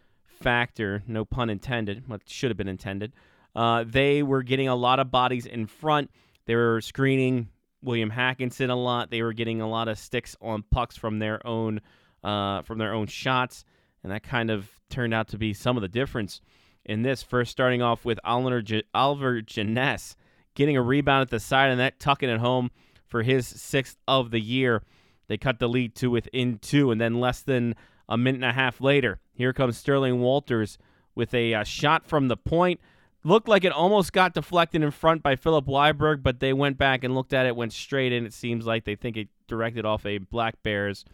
factor, 0.40 1.02
no 1.06 1.24
pun 1.24 1.50
intended, 1.50 2.08
what 2.08 2.22
should 2.26 2.50
have 2.50 2.56
been 2.56 2.68
intended, 2.68 3.12
Uh, 3.54 3.84
they 3.86 4.22
were 4.22 4.42
getting 4.42 4.68
a 4.68 4.74
lot 4.76 5.00
of 5.00 5.10
bodies 5.10 5.44
in 5.44 5.66
front. 5.66 6.10
They 6.46 6.54
were 6.54 6.80
screening 6.80 7.48
William 7.82 8.10
Hackinson 8.10 8.70
a 8.70 8.74
lot. 8.74 9.10
They 9.10 9.22
were 9.22 9.32
getting 9.32 9.60
a 9.60 9.68
lot 9.68 9.88
of 9.88 9.98
sticks 9.98 10.36
on 10.40 10.62
pucks 10.70 10.96
from 10.96 11.18
their 11.18 11.44
own 11.46 11.80
uh, 12.22 12.62
from 12.62 12.78
their 12.78 12.92
own 12.92 13.06
shots, 13.06 13.64
and 14.02 14.12
that 14.12 14.22
kind 14.22 14.50
of 14.50 14.68
turned 14.90 15.14
out 15.14 15.28
to 15.28 15.38
be 15.38 15.54
some 15.54 15.76
of 15.76 15.80
the 15.80 15.88
difference 15.88 16.40
in 16.84 17.02
this. 17.02 17.22
First, 17.22 17.50
starting 17.50 17.80
off 17.82 18.04
with 18.04 18.20
Oliver, 18.24 18.62
J- 18.62 18.82
Oliver 18.92 19.40
Jeunesse 19.40 20.16
getting 20.54 20.76
a 20.76 20.82
rebound 20.82 21.22
at 21.22 21.30
the 21.30 21.40
side 21.40 21.70
and 21.70 21.80
the 21.80 21.84
net, 21.84 21.98
tucking 21.98 22.28
it 22.28 22.38
home 22.38 22.70
for 23.06 23.22
his 23.22 23.46
sixth 23.46 23.96
of 24.06 24.30
the 24.30 24.40
year. 24.40 24.82
They 25.28 25.38
cut 25.38 25.58
the 25.58 25.68
lead 25.68 25.94
to 25.96 26.10
within 26.10 26.58
two, 26.58 26.90
and 26.90 27.00
then 27.00 27.20
less 27.20 27.40
than 27.42 27.74
a 28.10 28.18
minute 28.18 28.42
and 28.42 28.50
a 28.50 28.52
half 28.52 28.80
later, 28.80 29.20
here 29.32 29.54
comes 29.54 29.78
Sterling 29.78 30.20
Walters 30.20 30.76
with 31.14 31.32
a 31.32 31.54
uh, 31.54 31.64
shot 31.64 32.06
from 32.06 32.28
the 32.28 32.36
point. 32.36 32.80
Looked 33.22 33.48
like 33.48 33.64
it 33.64 33.72
almost 33.72 34.12
got 34.12 34.34
deflected 34.34 34.82
in 34.82 34.90
front 34.90 35.22
by 35.22 35.36
Philip 35.36 35.66
Weiberg, 35.66 36.22
but 36.22 36.40
they 36.40 36.52
went 36.52 36.76
back 36.76 37.04
and 37.04 37.14
looked 37.14 37.32
at 37.32 37.46
it, 37.46 37.54
went 37.54 37.72
straight 37.72 38.12
in. 38.12 38.26
It 38.26 38.32
seems 38.32 38.66
like 38.66 38.84
they 38.84 38.96
think 38.96 39.16
it 39.16 39.28
directed 39.46 39.84
off 39.84 40.04
a 40.06 40.18
Black 40.18 40.62
Bears 40.62 41.04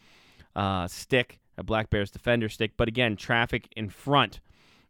uh, 0.55 0.87
stick, 0.87 1.41
a 1.59 1.62
Black 1.62 1.91
Bears 1.91 2.11
defender 2.11 2.49
stick. 2.49 2.73
But 2.76 2.88
again, 2.88 3.17
traffic 3.17 3.69
in 3.76 3.88
front 3.91 4.41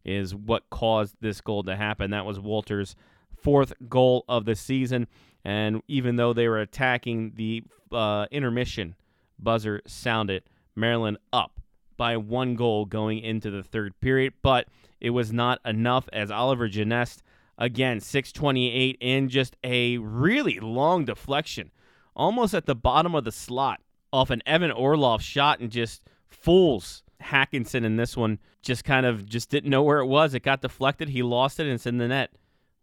is 0.05 0.35
what 0.35 0.69
caused 0.71 1.17
this 1.21 1.41
goal 1.41 1.63
to 1.65 1.75
happen. 1.75 2.11
That 2.11 2.27
was 2.27 2.39
Walters' 2.39 2.95
fourth 3.35 3.73
goal 3.89 4.25
of 4.29 4.45
the 4.45 4.55
season. 4.55 5.09
And 5.45 5.83
even 5.89 6.17
though 6.17 6.33
they 6.33 6.49
were 6.49 6.61
attacking, 6.61 7.33
the 7.37 7.65
uh, 7.91 8.27
intermission 8.31 8.95
buzzer 9.39 9.81
sounded 9.87 10.43
Maryland 10.75 11.19
up 11.33 11.61
by 11.97 12.17
one 12.17 12.55
goal 12.55 12.85
going 12.85 13.19
into 13.19 13.50
the 13.50 13.62
third 13.62 13.99
period. 14.00 14.35
But 14.43 14.69
it 15.00 15.11
was 15.11 15.33
not 15.33 15.61
enough 15.65 16.09
as 16.12 16.31
Oliver 16.31 16.69
Genest, 16.69 17.23
again, 17.59 18.00
628 18.00 18.97
in 19.00 19.29
just 19.29 19.57
a 19.65 19.99
really 19.99 20.59
long 20.61 21.05
deflection, 21.05 21.71
almost 22.15 22.55
at 22.55 22.67
the 22.67 22.75
bottom 22.75 23.15
of 23.15 23.25
the 23.25 23.33
slot 23.33 23.81
off 24.12 24.31
an 24.31 24.43
Evan 24.47 24.71
Orlov 24.71 25.23
shot 25.23 25.61
and 25.61 25.71
just 25.71 26.03
fools 26.29 27.03
Hackinson 27.23 27.85
in 27.85 27.97
this 27.97 28.17
one. 28.17 28.38
Just 28.62 28.85
kind 28.85 29.07
of 29.07 29.29
just 29.29 29.50
didn't 29.50 29.71
know 29.71 29.83
where 29.83 30.00
it 30.00 30.07
was. 30.07 30.35
It 30.35 30.43
got 30.43 30.61
deflected. 30.61 31.11
He 31.11 31.23
lost 31.23 31.61
it 31.61 31.65
and 31.65 31.73
it's 31.73 31.87
in 31.87 31.99
the 31.99 32.09
net. 32.09 32.31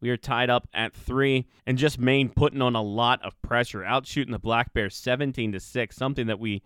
We 0.04 0.10
are 0.10 0.18
tied 0.18 0.50
up 0.50 0.68
at 0.74 0.94
three, 0.94 1.48
and 1.66 1.78
just 1.78 1.98
Maine 1.98 2.28
putting 2.28 2.62
on 2.62 2.76
a 2.76 2.82
lot 2.82 3.22
of 3.24 3.42
pressure, 3.42 3.86
out 3.86 4.06
shooting 4.06 4.34
the 4.34 4.38
Black 4.38 4.74
Bears 4.74 4.98
17 4.98 5.54
to 5.54 5.62
six, 5.62 5.96
something 5.96 6.28
that 6.28 6.42
we 6.42 6.62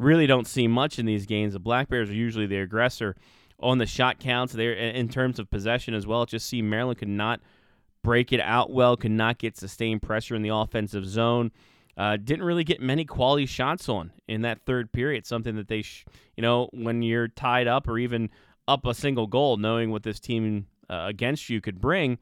really 0.00 0.26
don't 0.26 0.46
see 0.46 0.66
much 0.66 0.98
in 0.98 1.06
these 1.06 1.26
games. 1.26 1.52
The 1.52 1.60
Black 1.60 1.88
Bears 1.88 2.10
are 2.10 2.14
usually 2.14 2.46
the 2.46 2.58
aggressor 2.58 3.16
on 3.60 3.78
the 3.78 3.86
shot 3.86 4.18
counts. 4.18 4.52
There 4.52 4.72
in 4.72 5.08
terms 5.08 5.38
of 5.38 5.50
possession 5.50 5.94
as 5.94 6.06
well. 6.06 6.26
Just 6.26 6.48
see 6.48 6.62
Maryland 6.62 6.98
could 6.98 7.08
not 7.08 7.40
break 8.02 8.32
it 8.32 8.40
out 8.40 8.72
well, 8.72 8.96
could 8.96 9.10
not 9.10 9.38
get 9.38 9.56
sustained 9.56 10.02
pressure 10.02 10.34
in 10.34 10.42
the 10.42 10.48
offensive 10.48 11.06
zone. 11.06 11.52
Uh, 11.96 12.16
didn't 12.16 12.44
really 12.44 12.64
get 12.64 12.80
many 12.80 13.04
quality 13.04 13.44
shots 13.44 13.88
on 13.88 14.10
in 14.26 14.40
that 14.42 14.64
third 14.64 14.90
period. 14.90 15.26
Something 15.26 15.56
that 15.56 15.68
they, 15.68 15.82
sh- 15.82 16.06
you 16.36 16.42
know, 16.42 16.70
when 16.72 17.02
you're 17.02 17.28
tied 17.28 17.66
up 17.66 17.86
or 17.86 17.98
even 17.98 18.30
up 18.66 18.86
a 18.86 18.94
single 18.94 19.26
goal, 19.26 19.58
knowing 19.58 19.90
what 19.90 20.02
this 20.02 20.18
team 20.18 20.66
uh, 20.88 21.04
against 21.08 21.50
you 21.50 21.60
could 21.60 21.80
bring 21.80 22.18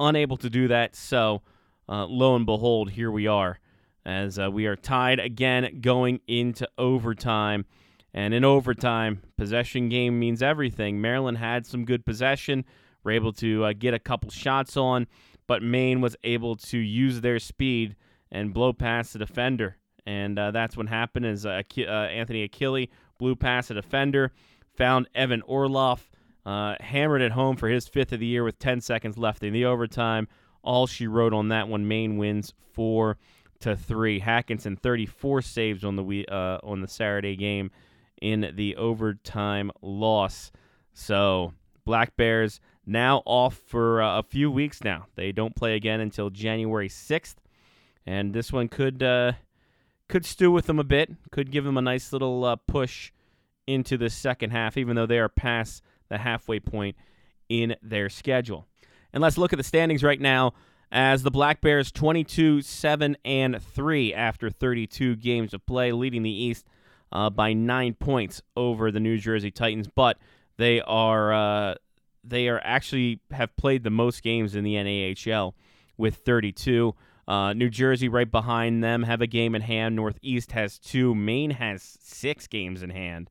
unable 0.00 0.36
to 0.36 0.50
do 0.50 0.68
that. 0.68 0.94
So, 0.94 1.42
uh, 1.88 2.04
lo 2.06 2.36
and 2.36 2.44
behold, 2.44 2.90
here 2.90 3.10
we 3.10 3.26
are 3.26 3.58
as 4.04 4.38
uh, 4.38 4.50
we 4.50 4.66
are 4.66 4.76
tied 4.76 5.18
again 5.18 5.80
going 5.80 6.20
into 6.26 6.68
overtime. 6.78 7.64
And 8.12 8.32
in 8.32 8.44
overtime, 8.44 9.22
possession 9.36 9.88
game 9.88 10.18
means 10.18 10.42
everything. 10.42 11.00
Maryland 11.00 11.38
had 11.38 11.66
some 11.66 11.84
good 11.84 12.06
possession, 12.06 12.64
were 13.02 13.10
able 13.10 13.32
to 13.34 13.64
uh, 13.64 13.72
get 13.76 13.94
a 13.94 13.98
couple 13.98 14.30
shots 14.30 14.76
on, 14.76 15.06
but 15.46 15.62
Maine 15.62 16.00
was 16.00 16.16
able 16.22 16.56
to 16.56 16.78
use 16.78 17.20
their 17.20 17.38
speed 17.38 17.96
and 18.30 18.54
blow 18.54 18.72
past 18.72 19.12
the 19.12 19.18
defender. 19.18 19.78
And 20.06 20.38
uh, 20.38 20.50
that's 20.50 20.76
what 20.76 20.88
happened 20.88 21.26
is 21.26 21.44
uh, 21.44 21.62
uh, 21.78 21.82
Anthony 21.82 22.44
Achille 22.44 22.86
blew 23.18 23.34
past 23.34 23.68
the 23.68 23.74
defender, 23.74 24.32
found 24.76 25.08
Evan 25.14 25.42
Orloff, 25.42 26.08
uh, 26.46 26.74
hammered 26.80 27.22
it 27.22 27.32
home 27.32 27.56
for 27.56 27.68
his 27.68 27.88
fifth 27.88 28.12
of 28.12 28.20
the 28.20 28.26
year 28.26 28.44
with 28.44 28.58
10 28.58 28.80
seconds 28.80 29.16
left 29.16 29.42
in 29.42 29.52
the 29.52 29.64
overtime. 29.64 30.28
All 30.62 30.86
she 30.86 31.06
wrote 31.06 31.32
on 31.32 31.48
that 31.48 31.68
one. 31.68 31.88
Maine 31.88 32.16
wins 32.16 32.52
four 32.72 33.16
to 33.64 33.74
three. 33.74 34.20
Hackinson 34.20 34.78
34 34.78 35.40
saves 35.40 35.84
on 35.84 35.96
the 35.96 36.28
uh, 36.28 36.58
on 36.62 36.82
the 36.82 36.88
Saturday 36.88 37.34
game 37.34 37.70
in 38.20 38.52
the 38.54 38.76
overtime 38.76 39.70
loss. 39.80 40.52
So 40.92 41.54
Black 41.86 42.14
Bears 42.16 42.60
now 42.84 43.22
off 43.24 43.54
for 43.66 44.02
uh, 44.02 44.18
a 44.18 44.22
few 44.22 44.50
weeks 44.50 44.84
now. 44.84 45.06
They 45.16 45.32
don't 45.32 45.56
play 45.56 45.76
again 45.76 46.00
until 46.00 46.28
January 46.28 46.90
6th, 46.90 47.36
and 48.04 48.34
this 48.34 48.52
one 48.52 48.68
could 48.68 49.02
uh, 49.02 49.32
could 50.10 50.26
stew 50.26 50.50
with 50.50 50.66
them 50.66 50.78
a 50.78 50.84
bit. 50.84 51.10
Could 51.30 51.50
give 51.50 51.64
them 51.64 51.78
a 51.78 51.82
nice 51.82 52.12
little 52.12 52.44
uh, 52.44 52.56
push 52.56 53.12
into 53.66 53.96
the 53.96 54.10
second 54.10 54.50
half, 54.50 54.76
even 54.76 54.94
though 54.94 55.06
they 55.06 55.18
are 55.18 55.30
past 55.30 55.82
the 56.10 56.18
halfway 56.18 56.60
point 56.60 56.96
in 57.48 57.76
their 57.82 58.10
schedule. 58.10 58.66
And 59.14 59.22
let's 59.22 59.38
look 59.38 59.54
at 59.54 59.56
the 59.56 59.64
standings 59.64 60.04
right 60.04 60.20
now 60.20 60.52
as 60.94 61.24
the 61.24 61.30
Black 61.30 61.60
Bears 61.60 61.90
22 61.90 62.62
7 62.62 63.16
and 63.24 63.60
3 63.60 64.14
after 64.14 64.48
32 64.48 65.16
games 65.16 65.52
of 65.52 65.66
play, 65.66 65.90
leading 65.90 66.22
the 66.22 66.30
East 66.30 66.64
uh, 67.10 67.28
by 67.28 67.52
nine 67.52 67.94
points 67.94 68.40
over 68.56 68.92
the 68.92 69.00
New 69.00 69.18
Jersey 69.18 69.50
Titans. 69.50 69.88
But 69.88 70.18
they 70.56 70.80
are 70.80 71.32
uh, 71.32 71.74
they 72.22 72.48
are 72.48 72.60
actually 72.62 73.20
have 73.32 73.54
played 73.56 73.82
the 73.82 73.90
most 73.90 74.22
games 74.22 74.54
in 74.54 74.62
the 74.62 74.76
NAHL 74.76 75.54
with 75.98 76.16
32. 76.18 76.94
Uh, 77.26 77.52
New 77.54 77.70
Jersey 77.70 78.08
right 78.08 78.30
behind 78.30 78.84
them 78.84 79.02
have 79.02 79.20
a 79.20 79.26
game 79.26 79.56
in 79.56 79.62
hand. 79.62 79.96
Northeast 79.96 80.52
has 80.52 80.78
two. 80.78 81.12
Maine 81.14 81.50
has 81.50 81.98
six 82.00 82.46
games 82.46 82.82
in 82.82 82.90
hand. 82.90 83.30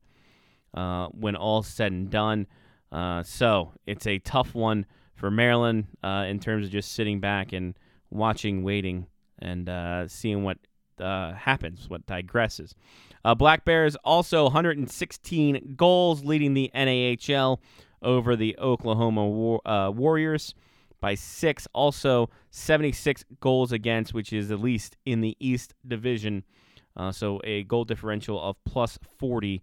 Uh, 0.74 1.06
when 1.06 1.36
all 1.36 1.62
said 1.62 1.92
and 1.92 2.10
done. 2.10 2.46
Uh, 2.92 3.22
so 3.22 3.72
it's 3.86 4.06
a 4.06 4.18
tough 4.18 4.54
one 4.54 4.84
for 5.14 5.30
Maryland 5.30 5.86
uh, 6.02 6.26
in 6.28 6.40
terms 6.40 6.66
of 6.66 6.72
just 6.72 6.92
sitting 6.92 7.20
back 7.20 7.52
and 7.52 7.74
watching, 8.10 8.62
waiting, 8.62 9.06
and 9.38 9.68
uh, 9.68 10.08
seeing 10.08 10.44
what 10.44 10.58
uh, 11.00 11.32
happens, 11.32 11.88
what 11.88 12.06
digresses. 12.06 12.74
Uh, 13.24 13.34
Black 13.34 13.64
Bears 13.64 13.96
also 14.04 14.44
116 14.44 15.74
goals, 15.76 16.24
leading 16.24 16.54
the 16.54 16.70
NAHL 16.74 17.58
over 18.02 18.36
the 18.36 18.56
Oklahoma 18.58 19.26
War- 19.26 19.66
uh, 19.66 19.90
Warriors 19.90 20.54
by 21.00 21.14
six. 21.14 21.66
Also 21.72 22.28
76 22.50 23.24
goals 23.40 23.72
against, 23.72 24.14
which 24.14 24.32
is 24.32 24.48
the 24.48 24.56
least 24.56 24.96
in 25.06 25.20
the 25.20 25.36
East 25.40 25.74
Division. 25.86 26.44
so 27.12 27.40
a 27.44 27.64
goal 27.64 27.84
differential 27.84 28.40
of 28.40 28.56
plus 28.64 28.98
40, 29.18 29.62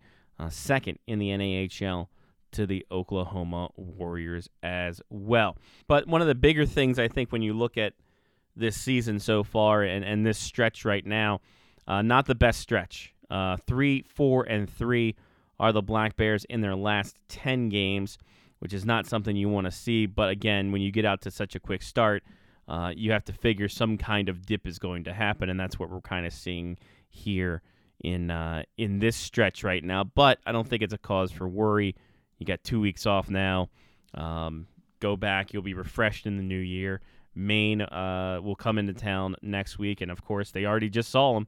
second 0.50 0.98
in 1.06 1.20
the 1.20 1.30
NAHL 1.30 2.10
to 2.54 2.66
the 2.66 2.86
Oklahoma 2.92 3.70
Warriors 3.76 4.50
as 4.64 5.02
well. 5.10 5.58
But 5.88 6.08
one 6.08 6.22
of 6.22 6.28
the 6.28 6.36
bigger 6.36 6.66
things 6.66 7.00
I 7.00 7.08
think 7.08 7.32
when 7.32 7.42
you 7.42 7.54
look 7.54 7.78
at 7.78 7.94
this 8.56 8.76
season 8.76 9.20
so 9.20 9.44
far 9.44 9.84
and, 9.84 10.04
and 10.04 10.26
this 10.26 10.38
stretch 10.38 10.86
right 10.86 11.06
now, 11.06 11.42
uh, 11.88 12.02
not 12.02 12.26
the 12.26 12.36
best 12.36 12.60
stretch. 12.60 13.14
Uh, 13.30 13.58
three, 13.58 14.04
four, 14.04 14.44
and 14.44 14.70
three 14.70 15.16
are 15.60 15.72
the 15.72 15.82
Black 15.82 16.16
Bears 16.16 16.46
in 16.46 16.62
their 16.62 16.76
last 16.76 17.18
10 17.30 17.70
games, 17.70 18.18
which 18.60 18.74
is 18.74 18.86
not 18.86 19.06
something 19.06 19.36
you 19.36 19.48
want 19.48 19.66
to 19.66 19.72
see. 19.72 20.06
But 20.06 20.30
again, 20.30 20.72
when 20.72 20.82
you 20.82 20.92
get 20.92 21.06
out 21.06 21.22
to 21.22 21.32
such 21.32 21.56
a 21.56 21.60
quick 21.60 21.82
start, 21.82 22.24
uh, 22.68 22.94
you 22.96 23.12
have 23.12 23.24
to 23.26 23.34
figure 23.34 23.70
some 23.70 23.98
kind 23.98 24.30
of 24.30 24.46
dip 24.46 24.66
is 24.66 24.80
going 24.80 25.04
to 25.06 25.14
happen, 25.14 25.50
and 25.50 25.60
that's 25.60 25.80
what 25.80 25.90
we're 25.90 26.02
kind 26.02 26.26
of 26.26 26.34
seeing 26.34 26.78
here 27.10 27.62
in 28.04 28.32
uh, 28.32 28.64
in 28.78 29.00
this 29.00 29.16
stretch 29.16 29.64
right 29.64 29.84
now. 29.84 30.04
But 30.04 30.40
I 30.46 30.52
don't 30.52 30.68
think 30.68 30.82
it's 30.82 30.94
a 30.94 30.98
cause 30.98 31.32
for 31.32 31.48
worry. 31.48 31.96
You 32.42 32.48
got 32.48 32.64
two 32.64 32.82
weeks 32.82 33.06
off 33.06 33.30
now. 33.30 33.70
Um, 34.16 34.66
go 35.00 35.16
back. 35.16 35.54
You'll 35.54 35.62
be 35.62 35.76
refreshed 35.76 36.26
in 36.26 36.38
the 36.38 36.44
new 36.44 36.58
year. 36.58 37.00
Maine 37.36 37.82
uh, 37.82 38.40
will 38.42 38.56
come 38.56 38.80
into 38.80 38.94
town 38.94 39.36
next 39.44 39.78
week, 39.78 40.02
and 40.02 40.10
of 40.10 40.26
course, 40.26 40.50
they 40.50 40.66
already 40.66 40.90
just 40.90 41.12
saw 41.12 41.36
them, 41.36 41.48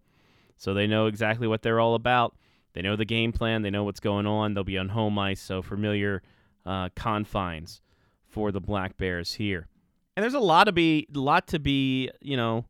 so 0.55 0.75
they 0.75 0.85
know 0.85 1.07
exactly 1.07 1.47
what 1.47 1.63
they're 1.63 1.79
all 1.79 1.95
about. 1.95 2.35
They 2.73 2.83
know 2.83 2.95
the 2.95 3.05
game 3.05 3.31
plan. 3.31 3.63
They 3.63 3.71
know 3.71 3.83
what's 3.83 3.99
going 3.99 4.27
on. 4.27 4.53
They'll 4.53 4.63
be 4.63 4.77
on 4.77 4.89
home 4.89 5.17
ice, 5.17 5.41
so 5.41 5.63
familiar 5.63 6.21
uh, 6.63 6.89
confines 6.95 7.81
for 8.27 8.51
the 8.51 8.61
Black 8.61 8.95
Bears 8.95 9.33
here. 9.33 9.67
And 10.15 10.21
there's 10.21 10.35
a 10.35 10.39
lot 10.39 10.65
to 10.65 10.71
be, 10.71 11.07
lot 11.11 11.47
to 11.47 11.57
be, 11.57 12.11
you 12.21 12.37
know, 12.37 12.65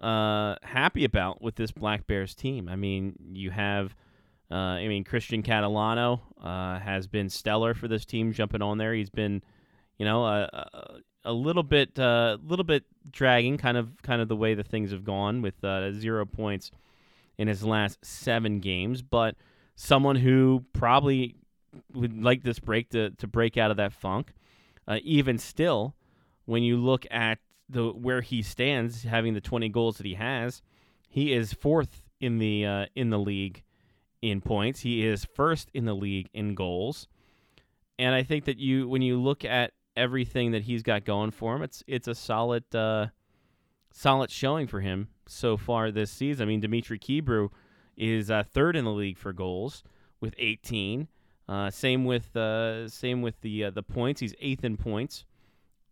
uh, 0.00 0.56
happy 0.64 1.04
about 1.04 1.40
with 1.40 1.54
this 1.54 1.70
Black 1.70 2.08
Bears 2.08 2.34
team. 2.34 2.68
I 2.68 2.74
mean, 2.74 3.14
you 3.32 3.52
have 3.52 3.94
uh, 4.50 4.54
I 4.54 4.88
mean, 4.88 5.04
Christian 5.04 5.42
Catalano 5.42 6.20
uh, 6.44 6.78
has 6.78 7.06
been 7.06 7.30
stellar 7.30 7.74
for 7.74 7.88
this 7.88 8.04
team, 8.04 8.32
jumping 8.32 8.62
on 8.62 8.78
there. 8.78 8.92
He's 8.92 9.10
been, 9.10 9.42
you 9.98 10.04
know, 10.04 10.24
a, 10.24 10.42
a, 10.52 10.98
a 11.24 11.32
little 11.32 11.62
bit, 11.62 11.98
a 11.98 12.04
uh, 12.04 12.36
little 12.44 12.64
bit 12.64 12.84
dragging, 13.10 13.56
kind 13.56 13.78
of, 13.78 13.90
kind 14.02 14.20
of 14.20 14.28
the 14.28 14.36
way 14.36 14.54
the 14.54 14.62
things 14.62 14.92
have 14.92 15.04
gone 15.04 15.40
with 15.40 15.64
uh, 15.64 15.90
zero 15.92 16.26
points 16.26 16.70
in 17.38 17.48
his 17.48 17.64
last 17.64 18.04
seven 18.04 18.60
games. 18.60 19.00
But 19.00 19.36
someone 19.74 20.16
who 20.16 20.64
probably 20.74 21.34
would 21.94 22.22
like 22.22 22.42
this 22.42 22.58
break 22.58 22.90
to 22.90 23.10
to 23.10 23.26
break 23.26 23.56
out 23.56 23.70
of 23.70 23.78
that 23.78 23.92
funk. 23.92 24.32
Uh, 24.86 24.98
even 25.02 25.38
still, 25.38 25.94
when 26.44 26.62
you 26.62 26.76
look 26.76 27.06
at 27.10 27.38
the 27.68 27.88
where 27.88 28.20
he 28.20 28.42
stands, 28.42 29.04
having 29.04 29.34
the 29.34 29.40
20 29.40 29.70
goals 29.70 29.96
that 29.96 30.06
he 30.06 30.14
has, 30.14 30.62
he 31.08 31.32
is 31.32 31.54
fourth 31.54 32.02
in 32.20 32.38
the 32.38 32.66
uh, 32.66 32.86
in 32.94 33.10
the 33.10 33.18
league 33.18 33.62
in 34.30 34.40
points. 34.40 34.80
He 34.80 35.06
is 35.06 35.24
first 35.24 35.70
in 35.74 35.84
the 35.84 35.94
league 35.94 36.28
in 36.32 36.54
goals. 36.54 37.08
And 37.98 38.14
I 38.14 38.22
think 38.22 38.44
that 38.46 38.58
you 38.58 38.88
when 38.88 39.02
you 39.02 39.20
look 39.20 39.44
at 39.44 39.72
everything 39.96 40.52
that 40.52 40.62
he's 40.62 40.82
got 40.82 41.04
going 41.04 41.30
for 41.30 41.54
him, 41.54 41.62
it's 41.62 41.82
it's 41.86 42.08
a 42.08 42.14
solid 42.14 42.74
uh, 42.74 43.08
solid 43.92 44.30
showing 44.30 44.66
for 44.66 44.80
him 44.80 45.08
so 45.26 45.56
far 45.56 45.90
this 45.90 46.10
season. 46.10 46.42
I 46.42 46.46
mean, 46.46 46.60
Dmitry 46.60 46.98
Kibru 46.98 47.50
is 47.96 48.30
uh, 48.30 48.42
third 48.42 48.76
in 48.76 48.84
the 48.84 48.90
league 48.90 49.18
for 49.18 49.32
goals 49.32 49.84
with 50.20 50.34
18. 50.38 51.08
Uh, 51.48 51.70
same 51.70 52.04
with 52.04 52.34
uh, 52.36 52.88
same 52.88 53.22
with 53.22 53.40
the 53.42 53.64
uh, 53.64 53.70
the 53.70 53.82
points. 53.82 54.20
He's 54.20 54.34
eighth 54.40 54.64
in 54.64 54.76
points 54.76 55.24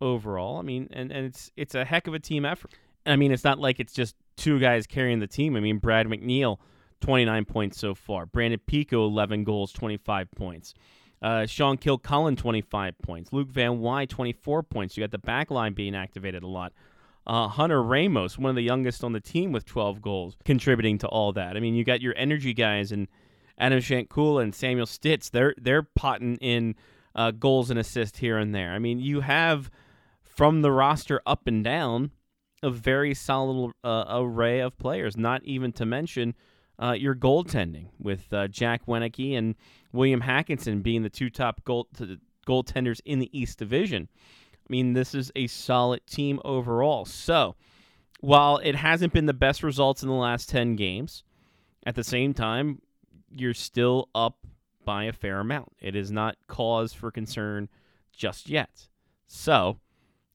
overall. 0.00 0.58
I 0.58 0.62
mean, 0.62 0.88
and, 0.92 1.12
and 1.12 1.26
it's 1.26 1.50
it's 1.56 1.74
a 1.74 1.84
heck 1.84 2.06
of 2.06 2.14
a 2.14 2.18
team 2.18 2.44
effort. 2.44 2.72
I 3.04 3.16
mean, 3.16 3.32
it's 3.32 3.44
not 3.44 3.58
like 3.58 3.78
it's 3.78 3.92
just 3.92 4.16
two 4.36 4.58
guys 4.58 4.86
carrying 4.86 5.20
the 5.20 5.26
team. 5.26 5.56
I 5.56 5.60
mean, 5.60 5.78
Brad 5.78 6.06
McNeil, 6.06 6.58
29 7.02 7.44
points 7.44 7.78
so 7.78 7.94
far. 7.94 8.25
Brandon 8.26 8.61
Pico, 8.66 9.06
11 9.06 9.44
goals, 9.44 9.73
25 9.73 10.30
points. 10.32 10.75
Uh, 11.21 11.47
Sean 11.47 11.76
Kilcullen, 11.76 12.37
25 12.37 12.99
points. 12.99 13.32
Luke 13.32 13.49
Van 13.49 13.80
Wy, 13.80 14.06
24 14.06 14.62
points. 14.62 14.97
You 14.97 15.02
got 15.02 15.11
the 15.11 15.18
back 15.18 15.50
line 15.50 15.75
being 15.75 15.94
activated 15.94 16.42
a 16.42 16.49
lot. 16.49 16.73
Uh, 17.26 17.47
Hunter 17.47 17.82
Ramos, 17.82 18.37
one 18.37 18.50
of 18.50 18.56
the 18.56 18.62
youngest 18.62 19.04
on 19.04 19.12
the 19.12 19.21
team 19.21 19.52
with 19.52 19.64
12 19.64 20.02
goals, 20.02 20.37
contributing 20.44 20.99
to 20.99 21.06
all 21.06 21.32
that. 21.35 21.56
I 21.56 21.61
mean, 21.61 21.75
you 21.75 21.85
got 21.85 22.00
your 22.00 22.14
energy 22.16 22.52
guys 22.52 22.90
and 22.90 23.06
Adam 23.59 23.78
Shankula 23.78 24.42
and 24.42 24.54
Samuel 24.54 24.87
Stitz. 24.87 25.30
They're 25.30 25.54
they're 25.56 25.85
potting 25.85 26.37
in 26.38 26.75
uh, 27.14 27.30
goals 27.30 27.71
and 27.71 27.78
assists 27.78 28.18
here 28.18 28.38
and 28.38 28.52
there. 28.52 28.73
I 28.73 28.80
mean, 28.80 28.99
you 28.99 29.21
have 29.21 29.71
from 30.25 30.62
the 30.62 30.73
roster 30.73 31.21
up 31.25 31.47
and 31.47 31.62
down 31.62 32.11
a 32.62 32.71
very 32.71 33.14
solid 33.14 33.73
uh, 33.85 34.04
array 34.09 34.59
of 34.59 34.76
players. 34.78 35.16
Not 35.16 35.44
even 35.44 35.71
to 35.73 35.87
mention 35.87 36.35
uh, 36.80 36.92
your 36.92 37.14
goaltending 37.14 37.86
with 37.98 38.32
uh, 38.32 38.48
Jack 38.48 38.86
Wenicke 38.86 39.36
and 39.36 39.54
William 39.92 40.22
Hackinson 40.22 40.82
being 40.82 41.02
the 41.02 41.10
two 41.10 41.30
top 41.30 41.64
goal 41.64 41.88
goaltenders 42.46 43.00
in 43.04 43.18
the 43.18 43.30
East 43.38 43.58
Division. 43.58 44.08
I 44.54 44.66
mean, 44.68 44.92
this 44.92 45.14
is 45.14 45.30
a 45.36 45.46
solid 45.46 46.06
team 46.06 46.40
overall. 46.44 47.04
So, 47.04 47.56
while 48.20 48.58
it 48.58 48.76
hasn't 48.76 49.12
been 49.12 49.26
the 49.26 49.32
best 49.32 49.62
results 49.62 50.02
in 50.02 50.08
the 50.08 50.14
last 50.14 50.48
10 50.48 50.76
games, 50.76 51.24
at 51.84 51.94
the 51.94 52.04
same 52.04 52.32
time, 52.32 52.80
you're 53.30 53.54
still 53.54 54.08
up 54.14 54.38
by 54.84 55.04
a 55.04 55.12
fair 55.12 55.40
amount. 55.40 55.72
It 55.80 55.96
is 55.96 56.10
not 56.10 56.36
cause 56.46 56.92
for 56.92 57.10
concern 57.10 57.68
just 58.16 58.48
yet. 58.48 58.88
So, 59.26 59.78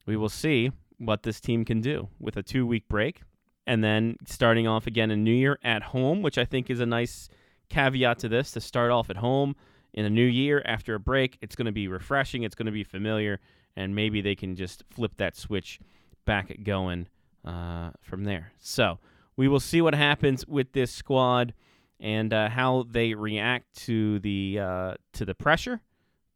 we 0.05 0.17
will 0.17 0.29
see 0.29 0.71
what 0.97 1.23
this 1.23 1.39
team 1.39 1.63
can 1.63 1.81
do 1.81 2.09
with 2.19 2.37
a 2.37 2.43
two 2.43 2.65
week 2.65 2.87
break 2.87 3.21
and 3.67 3.83
then 3.83 4.15
starting 4.25 4.65
off 4.65 4.87
again 4.87 5.11
in 5.11 5.25
New 5.25 5.33
Year 5.33 5.59
at 5.61 5.83
home, 5.83 6.21
which 6.21 6.37
I 6.37 6.45
think 6.45 6.69
is 6.69 6.79
a 6.79 6.85
nice 6.85 7.29
caveat 7.69 8.17
to 8.19 8.29
this 8.29 8.51
to 8.51 8.61
start 8.61 8.91
off 8.91 9.09
at 9.09 9.17
home 9.17 9.55
in 9.93 10.05
a 10.05 10.09
new 10.09 10.25
year 10.25 10.63
after 10.65 10.95
a 10.95 10.99
break. 10.99 11.37
It's 11.41 11.55
going 11.55 11.65
to 11.65 11.73
be 11.73 11.89
refreshing, 11.89 12.43
it's 12.43 12.55
going 12.55 12.67
to 12.67 12.71
be 12.71 12.85
familiar, 12.85 13.41
and 13.75 13.93
maybe 13.93 14.21
they 14.21 14.35
can 14.35 14.55
just 14.55 14.85
flip 14.89 15.17
that 15.17 15.35
switch 15.35 15.79
back 16.25 16.55
going 16.63 17.07
uh, 17.43 17.91
from 18.01 18.23
there. 18.23 18.53
So 18.57 18.99
we 19.35 19.49
will 19.49 19.59
see 19.59 19.81
what 19.81 19.93
happens 19.93 20.47
with 20.47 20.71
this 20.71 20.91
squad 20.91 21.53
and 21.99 22.33
uh, 22.33 22.47
how 22.49 22.85
they 22.89 23.15
react 23.15 23.75
to 23.85 24.19
the 24.19 24.59
uh, 24.61 24.93
to 25.13 25.25
the 25.25 25.35
pressure, 25.35 25.81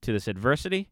to 0.01 0.11
this 0.11 0.27
adversity, 0.27 0.89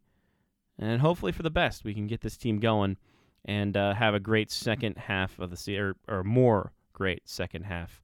and 0.77 1.01
hopefully 1.01 1.34
for 1.34 1.43
the 1.43 1.50
best, 1.50 1.84
we 1.84 1.93
can 1.93 2.08
get 2.08 2.22
this 2.22 2.38
team 2.38 2.60
going 2.60 2.98
and 3.46 3.75
uh, 3.75 3.93
have 3.93 4.13
a 4.13 4.19
great 4.19 4.51
second 4.51 4.98
half 4.98 5.39
of 5.39 5.50
the 5.50 5.58
season, 5.58 5.96
or, 6.08 6.19
or 6.19 6.24
more 6.24 6.74
great 6.93 7.27
second 7.27 7.63
half 7.63 8.01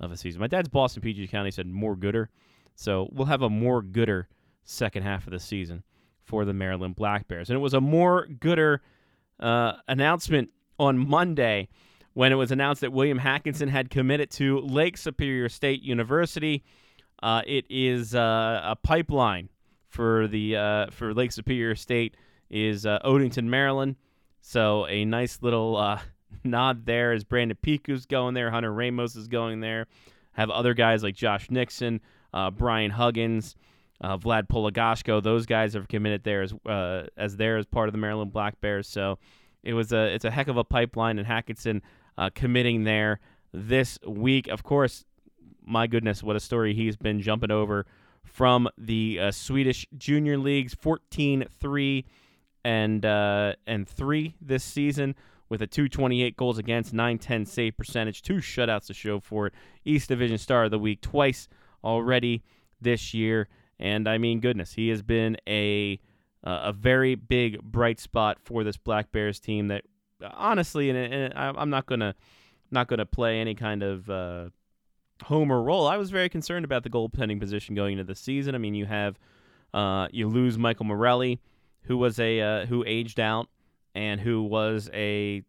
of 0.00 0.10
the 0.10 0.16
season. 0.16 0.40
My 0.40 0.46
dad's 0.46 0.68
Boston 0.68 1.02
PG 1.02 1.28
County 1.28 1.50
said 1.50 1.66
more 1.66 1.96
gooder, 1.96 2.30
so 2.74 3.08
we'll 3.12 3.26
have 3.26 3.42
a 3.42 3.50
more 3.50 3.82
gooder 3.82 4.28
second 4.64 5.02
half 5.02 5.26
of 5.26 5.32
the 5.32 5.40
season 5.40 5.82
for 6.24 6.44
the 6.44 6.52
Maryland 6.52 6.96
Black 6.96 7.28
Bears. 7.28 7.48
And 7.50 7.56
it 7.56 7.60
was 7.60 7.74
a 7.74 7.80
more 7.80 8.26
gooder 8.26 8.82
uh, 9.40 9.74
announcement 9.88 10.50
on 10.78 10.98
Monday 10.98 11.68
when 12.14 12.32
it 12.32 12.36
was 12.36 12.50
announced 12.50 12.80
that 12.80 12.92
William 12.92 13.18
Hackinson 13.18 13.68
had 13.68 13.90
committed 13.90 14.30
to 14.32 14.60
Lake 14.60 14.96
Superior 14.96 15.48
State 15.48 15.82
University. 15.82 16.64
Uh, 17.22 17.42
it 17.46 17.64
is 17.68 18.14
uh, 18.14 18.60
a 18.64 18.76
pipeline 18.76 19.48
for 19.88 20.26
the 20.28 20.56
uh, 20.56 20.86
for 20.90 21.14
Lake 21.14 21.32
Superior 21.32 21.74
State 21.74 22.16
is 22.50 22.86
uh, 22.86 22.98
Odenton, 23.04 23.44
Maryland. 23.44 23.96
So 24.48 24.86
a 24.86 25.04
nice 25.04 25.40
little 25.42 25.76
uh, 25.76 25.98
nod 26.44 26.86
there 26.86 27.10
as 27.10 27.24
Brandon 27.24 27.58
Piku's 27.60 28.06
going 28.06 28.34
there, 28.34 28.48
Hunter 28.52 28.72
Ramos 28.72 29.16
is 29.16 29.26
going 29.26 29.58
there. 29.58 29.88
Have 30.34 30.50
other 30.50 30.72
guys 30.72 31.02
like 31.02 31.16
Josh 31.16 31.50
Nixon, 31.50 32.00
uh, 32.32 32.52
Brian 32.52 32.92
Huggins, 32.92 33.56
uh, 34.00 34.16
Vlad 34.16 34.46
Polagashko. 34.46 35.20
Those 35.20 35.46
guys 35.46 35.74
have 35.74 35.88
committed 35.88 36.22
there 36.22 36.42
as 36.42 36.54
uh, 36.64 37.08
as 37.16 37.36
there 37.36 37.56
as 37.56 37.66
part 37.66 37.88
of 37.88 37.92
the 37.92 37.98
Maryland 37.98 38.32
Black 38.32 38.60
Bears. 38.60 38.86
So 38.86 39.18
it 39.64 39.74
was 39.74 39.92
a 39.92 40.14
it's 40.14 40.24
a 40.24 40.30
heck 40.30 40.46
of 40.46 40.56
a 40.56 40.64
pipeline, 40.64 41.18
and 41.18 41.26
Hackinson 41.26 41.80
uh, 42.16 42.30
committing 42.32 42.84
there 42.84 43.18
this 43.52 43.98
week. 44.06 44.46
Of 44.46 44.62
course, 44.62 45.04
my 45.64 45.88
goodness, 45.88 46.22
what 46.22 46.36
a 46.36 46.40
story 46.40 46.72
he's 46.72 46.96
been 46.96 47.20
jumping 47.20 47.50
over 47.50 47.84
from 48.22 48.68
the 48.78 49.18
uh, 49.20 49.30
Swedish 49.32 49.88
junior 49.98 50.38
leagues, 50.38 50.72
14 50.72 51.46
3 51.58 52.04
and 52.66 53.06
uh, 53.06 53.54
and 53.68 53.88
three 53.88 54.34
this 54.40 54.64
season 54.64 55.14
with 55.48 55.62
a 55.62 55.68
228 55.68 56.36
goals 56.36 56.58
against, 56.58 56.92
910 56.92 57.46
save 57.46 57.76
percentage, 57.76 58.22
two 58.22 58.38
shutouts 58.38 58.88
to 58.88 58.94
show 58.94 59.20
for 59.20 59.46
it. 59.46 59.54
East 59.84 60.08
Division 60.08 60.36
Star 60.36 60.64
of 60.64 60.72
the 60.72 60.78
Week 60.78 61.00
twice 61.00 61.46
already 61.84 62.42
this 62.80 63.14
year, 63.14 63.46
and 63.78 64.08
I 64.08 64.18
mean, 64.18 64.40
goodness, 64.40 64.72
he 64.72 64.88
has 64.88 65.00
been 65.00 65.36
a 65.46 66.00
uh, 66.44 66.62
a 66.64 66.72
very 66.72 67.14
big 67.14 67.62
bright 67.62 68.00
spot 68.00 68.38
for 68.42 68.64
this 68.64 68.76
Black 68.76 69.12
Bears 69.12 69.38
team. 69.38 69.68
That 69.68 69.84
honestly, 70.34 70.90
and, 70.90 70.98
and 70.98 71.34
I'm 71.36 71.70
not 71.70 71.86
gonna 71.86 72.16
not 72.72 72.88
gonna 72.88 73.06
play 73.06 73.40
any 73.40 73.54
kind 73.54 73.84
of 73.84 74.10
uh, 74.10 74.48
homer 75.22 75.62
role. 75.62 75.86
I 75.86 75.98
was 75.98 76.10
very 76.10 76.28
concerned 76.28 76.64
about 76.64 76.82
the 76.82 76.90
goaltending 76.90 77.38
position 77.38 77.76
going 77.76 77.92
into 77.92 78.04
the 78.04 78.16
season. 78.16 78.56
I 78.56 78.58
mean, 78.58 78.74
you 78.74 78.86
have 78.86 79.20
uh, 79.72 80.08
you 80.10 80.26
lose 80.26 80.58
Michael 80.58 80.86
Morelli 80.86 81.38
who 81.86 81.96
was 81.96 82.18
a 82.18 82.40
uh, 82.40 82.66
who 82.66 82.84
aged 82.86 83.20
out 83.20 83.48
and 83.94 84.20
who 84.20 84.42
was 84.42 84.90
a 84.92 85.42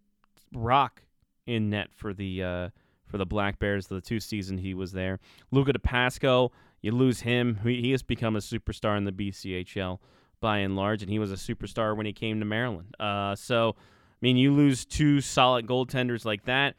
rock 0.54 1.02
in 1.46 1.70
net 1.70 1.90
for 1.94 2.14
the 2.14 2.44
uh, 2.44 2.70
for 3.06 3.18
the 3.18 3.26
Black 3.26 3.60
Bears 3.60 3.88
the 3.88 4.02
two 4.02 4.20
seasons 4.20 4.62
he 4.62 4.74
was 4.74 4.92
there. 4.92 5.20
Luca 5.52 5.74
DePasco, 5.74 6.52
you 6.82 6.92
lose 6.92 7.22
him. 7.22 7.60
He, 7.64 7.82
he 7.82 7.92
has 7.92 8.04
become 8.04 8.36
a 8.36 8.40
superstar 8.40 8.98
in 8.98 9.06
the 9.06 9.12
BCHL 9.12 10.00
by 10.40 10.60
and 10.60 10.76
large, 10.76 11.02
and 11.02 11.12
he 11.12 11.20
was 11.20 11.32
a 11.32 11.36
superstar 11.36 11.96
when 11.96 12.06
he 12.06 12.14
came 12.14 12.40
to 12.40 12.46
Maryland. 12.46 12.96
Uh, 13.00 13.36
so, 13.36 13.76
I 13.78 14.18
mean, 14.22 14.38
you 14.38 14.54
lose 14.54 14.86
two 14.86 15.22
solid 15.22 15.66
goaltenders 15.66 16.26
like 16.26 16.46
that. 16.46 16.76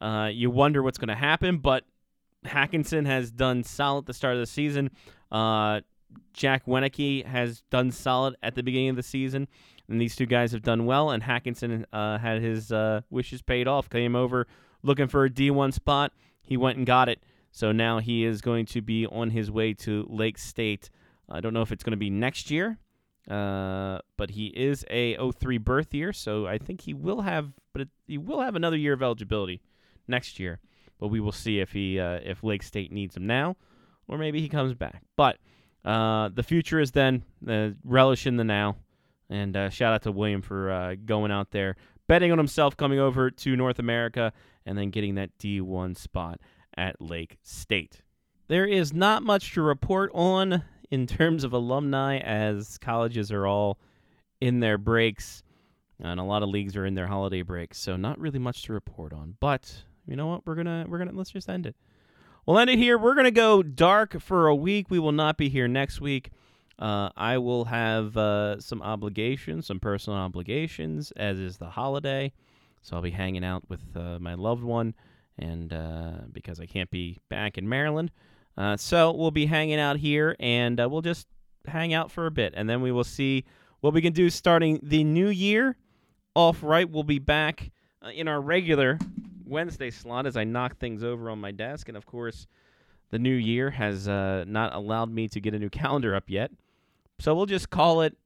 Uh, 0.00 0.28
you 0.32 0.50
wonder 0.50 0.82
what's 0.82 0.98
going 0.98 1.08
to 1.08 1.14
happen, 1.14 1.58
but 1.58 1.84
Hackinson 2.44 3.06
has 3.06 3.30
done 3.30 3.62
solid 3.62 4.00
at 4.02 4.06
the 4.06 4.14
start 4.14 4.34
of 4.34 4.40
the 4.40 4.46
season. 4.46 4.90
Uh, 5.30 5.80
Jack 6.32 6.66
Wenicke 6.66 7.24
has 7.26 7.62
done 7.70 7.90
solid 7.90 8.36
at 8.42 8.54
the 8.54 8.62
beginning 8.62 8.90
of 8.90 8.96
the 8.96 9.02
season, 9.02 9.48
and 9.88 10.00
these 10.00 10.16
two 10.16 10.26
guys 10.26 10.52
have 10.52 10.62
done 10.62 10.86
well. 10.86 11.10
And 11.10 11.22
Hackinson 11.22 11.84
uh, 11.92 12.18
had 12.18 12.42
his 12.42 12.70
uh, 12.70 13.02
wishes 13.10 13.42
paid 13.42 13.66
off. 13.66 13.88
Came 13.88 14.14
over 14.14 14.46
looking 14.82 15.08
for 15.08 15.24
a 15.24 15.30
D1 15.30 15.72
spot. 15.72 16.12
He 16.42 16.56
went 16.56 16.78
and 16.78 16.86
got 16.86 17.08
it. 17.08 17.22
So 17.50 17.72
now 17.72 18.00
he 18.00 18.24
is 18.24 18.42
going 18.42 18.66
to 18.66 18.82
be 18.82 19.06
on 19.06 19.30
his 19.30 19.50
way 19.50 19.72
to 19.74 20.06
Lake 20.10 20.36
State. 20.36 20.90
I 21.28 21.40
don't 21.40 21.54
know 21.54 21.62
if 21.62 21.72
it's 21.72 21.82
going 21.82 21.92
to 21.92 21.96
be 21.96 22.10
next 22.10 22.50
year, 22.50 22.78
uh, 23.30 24.00
but 24.16 24.30
he 24.30 24.48
is 24.48 24.84
a 24.90 25.16
03 25.16 25.58
birth 25.58 25.94
year, 25.94 26.12
so 26.12 26.46
I 26.46 26.58
think 26.58 26.82
he 26.82 26.92
will 26.92 27.22
have, 27.22 27.52
but 27.72 27.82
it, 27.82 27.88
he 28.06 28.18
will 28.18 28.42
have 28.42 28.56
another 28.56 28.76
year 28.76 28.92
of 28.92 29.02
eligibility 29.02 29.62
next 30.06 30.38
year. 30.38 30.60
But 31.00 31.08
we 31.08 31.18
will 31.18 31.32
see 31.32 31.58
if 31.60 31.72
he 31.72 31.98
uh, 31.98 32.20
if 32.22 32.42
Lake 32.42 32.62
State 32.62 32.92
needs 32.92 33.16
him 33.16 33.26
now, 33.26 33.56
or 34.06 34.18
maybe 34.18 34.40
he 34.40 34.48
comes 34.48 34.74
back. 34.74 35.02
But 35.16 35.38
uh, 35.86 36.30
the 36.34 36.42
future 36.42 36.80
is 36.80 36.90
then. 36.90 37.22
Uh, 37.48 37.70
relish 37.84 38.26
in 38.26 38.36
the 38.36 38.44
now. 38.44 38.76
And 39.30 39.56
uh, 39.56 39.70
shout 39.70 39.94
out 39.94 40.02
to 40.02 40.12
William 40.12 40.42
for 40.42 40.70
uh, 40.70 40.96
going 41.04 41.32
out 41.32 41.50
there, 41.50 41.76
betting 42.06 42.30
on 42.32 42.38
himself, 42.38 42.76
coming 42.76 42.98
over 42.98 43.30
to 43.30 43.56
North 43.56 43.78
America, 43.78 44.32
and 44.64 44.76
then 44.76 44.90
getting 44.90 45.14
that 45.14 45.30
D1 45.38 45.96
spot 45.96 46.40
at 46.76 47.00
Lake 47.00 47.38
State. 47.42 48.02
There 48.48 48.66
is 48.66 48.92
not 48.92 49.22
much 49.22 49.54
to 49.54 49.62
report 49.62 50.10
on 50.14 50.62
in 50.90 51.06
terms 51.06 51.42
of 51.42 51.52
alumni, 51.52 52.18
as 52.18 52.78
colleges 52.78 53.32
are 53.32 53.46
all 53.46 53.78
in 54.40 54.60
their 54.60 54.78
breaks, 54.78 55.42
and 56.00 56.20
a 56.20 56.24
lot 56.24 56.42
of 56.42 56.48
leagues 56.48 56.76
are 56.76 56.86
in 56.86 56.94
their 56.94 57.08
holiday 57.08 57.42
breaks. 57.42 57.78
So 57.78 57.96
not 57.96 58.20
really 58.20 58.38
much 58.38 58.62
to 58.64 58.72
report 58.72 59.12
on. 59.12 59.36
But 59.40 59.84
you 60.06 60.14
know 60.14 60.26
what? 60.26 60.46
We're 60.46 60.54
gonna 60.54 60.84
we're 60.88 60.98
gonna 60.98 61.12
let's 61.14 61.30
just 61.30 61.48
end 61.48 61.66
it. 61.66 61.74
We'll 62.46 62.60
end 62.60 62.70
it 62.70 62.78
here. 62.78 62.96
We're 62.96 63.14
going 63.14 63.24
to 63.24 63.32
go 63.32 63.60
dark 63.60 64.20
for 64.20 64.46
a 64.46 64.54
week. 64.54 64.86
We 64.88 65.00
will 65.00 65.10
not 65.10 65.36
be 65.36 65.48
here 65.48 65.66
next 65.66 66.00
week. 66.00 66.30
Uh, 66.78 67.08
I 67.16 67.38
will 67.38 67.64
have 67.64 68.16
uh, 68.16 68.60
some 68.60 68.82
obligations, 68.82 69.66
some 69.66 69.80
personal 69.80 70.16
obligations, 70.16 71.10
as 71.16 71.40
is 71.40 71.56
the 71.56 71.70
holiday. 71.70 72.32
So 72.82 72.94
I'll 72.94 73.02
be 73.02 73.10
hanging 73.10 73.44
out 73.44 73.64
with 73.68 73.80
uh, 73.96 74.20
my 74.20 74.34
loved 74.34 74.62
one, 74.62 74.94
and 75.36 75.72
uh, 75.72 76.18
because 76.30 76.60
I 76.60 76.66
can't 76.66 76.88
be 76.88 77.18
back 77.28 77.58
in 77.58 77.68
Maryland, 77.68 78.12
uh, 78.56 78.76
so 78.76 79.10
we'll 79.10 79.32
be 79.32 79.46
hanging 79.46 79.80
out 79.80 79.96
here, 79.96 80.36
and 80.38 80.78
uh, 80.78 80.88
we'll 80.88 81.02
just 81.02 81.26
hang 81.66 81.94
out 81.94 82.12
for 82.12 82.26
a 82.26 82.30
bit, 82.30 82.54
and 82.56 82.70
then 82.70 82.80
we 82.80 82.92
will 82.92 83.02
see 83.02 83.44
what 83.80 83.92
we 83.92 84.00
can 84.00 84.12
do 84.12 84.30
starting 84.30 84.78
the 84.84 85.02
new 85.02 85.28
year 85.28 85.76
off 86.36 86.62
right. 86.62 86.88
We'll 86.88 87.02
be 87.02 87.18
back 87.18 87.72
in 88.14 88.28
our 88.28 88.40
regular 88.40 89.00
Wednesday 89.46 89.90
slot 89.90 90.26
as 90.26 90.36
I 90.36 90.44
knock 90.44 90.78
things 90.78 91.02
over 91.04 91.30
on 91.30 91.40
my 91.40 91.50
desk, 91.50 91.88
and 91.88 91.96
of 91.96 92.06
course, 92.06 92.46
the 93.10 93.18
new 93.18 93.34
year 93.34 93.70
has 93.70 94.08
not 94.08 94.74
allowed 94.74 95.10
me 95.10 95.28
to 95.28 95.40
get 95.40 95.54
a 95.54 95.58
new 95.58 95.70
calendar 95.70 96.14
up 96.14 96.24
yet. 96.28 96.50
So 97.18 97.34
we'll 97.34 97.46
just 97.46 97.70
call 97.70 98.02
it, 98.02 98.16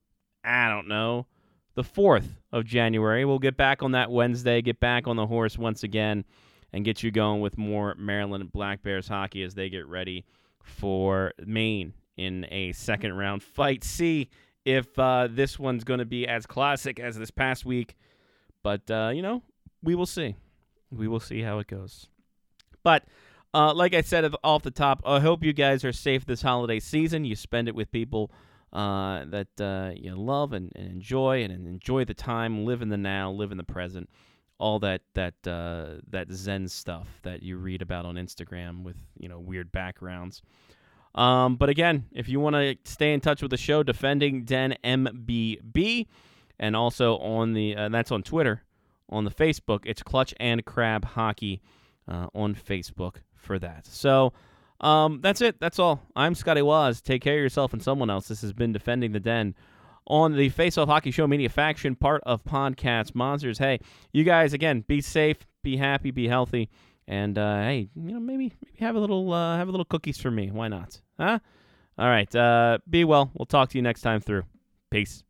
I 0.43 0.69
don't 0.69 0.89
know, 0.89 1.27
the 1.75 1.83
4th 1.83 2.27
of 2.53 2.65
January. 2.65 3.25
We'll 3.25 3.39
get 3.39 3.57
back 3.57 3.83
on 3.83 3.93
that 3.93 4.11
Wednesday, 4.11 4.63
get 4.63 4.81
back 4.81 5.07
on 5.07 5.17
the 5.17 5.27
horse 5.27 5.57
once 5.57 5.83
again, 5.83 6.25
and 6.73 6.85
get 6.85 7.03
you 7.03 7.11
going 7.11 7.41
with 7.41 7.59
more 7.59 7.95
Maryland 7.97 8.51
Black 8.53 8.83
Bears 8.83 9.09
hockey 9.09 9.43
as 9.43 9.55
they 9.55 9.69
get 9.69 9.87
ready 9.87 10.25
for 10.63 11.33
Maine 11.45 11.93
in 12.17 12.47
a 12.51 12.73
second 12.73 13.15
round 13.17 13.43
fight. 13.43 13.85
See 13.85 14.29
if 14.65 14.99
uh, 14.99 15.29
this 15.31 15.59
one's 15.59 15.85
going 15.85 15.99
to 16.01 16.05
be 16.07 16.27
as 16.27 16.47
classic 16.47 17.01
as 17.01 17.17
this 17.17 17.31
past 17.31 17.65
week. 17.65 17.97
But, 18.63 18.91
uh, 18.91 19.13
you 19.15 19.23
know, 19.23 19.43
we 19.83 19.95
will 19.95 20.07
see. 20.07 20.37
We 20.91 21.09
will 21.09 21.21
see 21.21 21.43
how 21.43 21.59
it 21.59 21.67
goes. 21.67 22.09
But 22.83 23.05
uh, 23.53 23.75
like 23.75 23.95
I 23.95 24.01
said 24.01 24.33
off 24.45 24.63
the 24.63 24.71
top, 24.71 25.03
I 25.05 25.21
hope 25.21 25.45
you 25.45 25.53
guys 25.53 25.85
are 25.85 25.93
safe 25.93 26.25
this 26.25 26.43
holiday 26.43 26.81
season. 26.81 27.25
You 27.25 27.37
spend 27.37 27.69
it 27.69 27.75
with 27.75 27.91
people 27.91 28.31
uh, 28.73 29.25
that 29.27 29.61
uh, 29.61 29.91
you 29.97 30.15
love 30.15 30.53
and, 30.53 30.71
and 30.77 30.89
enjoy 30.89 31.43
and, 31.43 31.67
enjoy 31.67 32.05
the 32.05 32.15
time, 32.15 32.65
live 32.65 32.83
in 32.83 32.89
the 32.89 32.97
now, 32.97 33.31
live 33.31 33.51
in 33.51 33.57
the 33.57 33.65
present, 33.65 34.09
all 34.59 34.79
that 34.81 35.03
that 35.15 35.35
uh, 35.47 36.01
that 36.09 36.31
Zen 36.31 36.69
stuff 36.69 37.09
that 37.23 37.43
you 37.43 37.57
read 37.57 37.83
about 37.83 38.07
on 38.07 38.15
Instagram 38.15 38.85
with 38.85 38.97
you 39.19 39.29
know 39.29 39.41
weird 39.41 39.73
backgrounds. 39.73 40.43
Um, 41.17 41.57
but 41.57 41.69
again, 41.69 42.07
if 42.13 42.29
you 42.29 42.39
want 42.39 42.55
to 42.55 42.77
stay 42.85 43.13
in 43.13 43.21
touch 43.21 43.43
with 43.43 43.51
the 43.51 43.57
show, 43.57 43.83
defending 43.83 44.45
Den 44.45 44.77
MBB, 44.85 46.07
and 46.61 46.77
also 46.77 47.17
on 47.19 47.53
the 47.53 47.75
uh, 47.75 47.89
that's 47.89 48.13
on 48.13 48.23
Twitter, 48.23 48.63
on 49.11 49.25
the 49.25 49.31
Facebook, 49.31 49.81
it's 49.85 50.03
Clutch 50.03 50.33
and 50.41 50.65
Crab 50.65 51.05
Hockey 51.05 51.61
uh, 52.09 52.29
on 52.35 52.55
Facebook 52.55 53.17
for 53.35 53.59
that. 53.59 53.87
So. 53.87 54.33
Um, 54.83 55.21
that's 55.21 55.43
it. 55.43 55.61
That's 55.61 55.79
all. 55.79 56.01
I'm 56.17 56.35
Scotty 56.35 56.63
Waz. 56.63 57.03
Take 57.03 57.21
care 57.21 57.35
of 57.35 57.43
yourself 57.43 57.75
and 57.75 57.83
someone 57.83 58.09
else. 58.09 58.29
This 58.29 58.41
has 58.41 58.55
been 58.55 58.73
Defending 58.73 59.13
the 59.13 59.21
Den 59.21 59.55
on 60.07 60.37
the 60.37 60.49
Face 60.49 60.79
Off 60.79 60.89
Hockey 60.89 61.11
Show 61.11 61.27
Media 61.27 61.49
Faction, 61.49 61.95
part 61.95 62.23
of 62.25 62.43
Podcast 62.45 63.15
Monsters. 63.15 63.59
Hey, 63.59 63.81
you 64.13 64.25
guys, 64.25 64.53
again, 64.53 64.85
be 64.89 65.01
safe, 65.01 65.47
be 65.63 65.77
happy, 65.77 66.11
be 66.11 66.29
healthy, 66.29 66.71
and 67.07 67.39
uh, 67.39 67.59
hey, 67.59 67.89
you 67.95 68.13
know, 68.13 68.21
maybe 68.21 68.53
maybe 68.65 68.79
have 68.81 68.97
a 68.97 69.01
little 69.01 69.33
uh, 69.33 69.57
have 69.57 69.69
a 69.69 69.71
little 69.71 69.85
cookies 69.85 70.19
for 70.21 70.31
me. 70.31 70.51
Why 70.51 70.69
not? 70.69 71.01
Huh? 71.19 71.39
All 71.99 72.09
right. 72.09 72.35
Uh, 72.35 72.79
be 72.89 73.05
well. 73.05 73.31
We'll 73.35 73.47
talk 73.47 73.71
to 73.71 73.79
you 73.79 73.83
next 73.83 74.01
time 74.01 74.21
through. 74.21 74.45
Peace. 74.91 75.23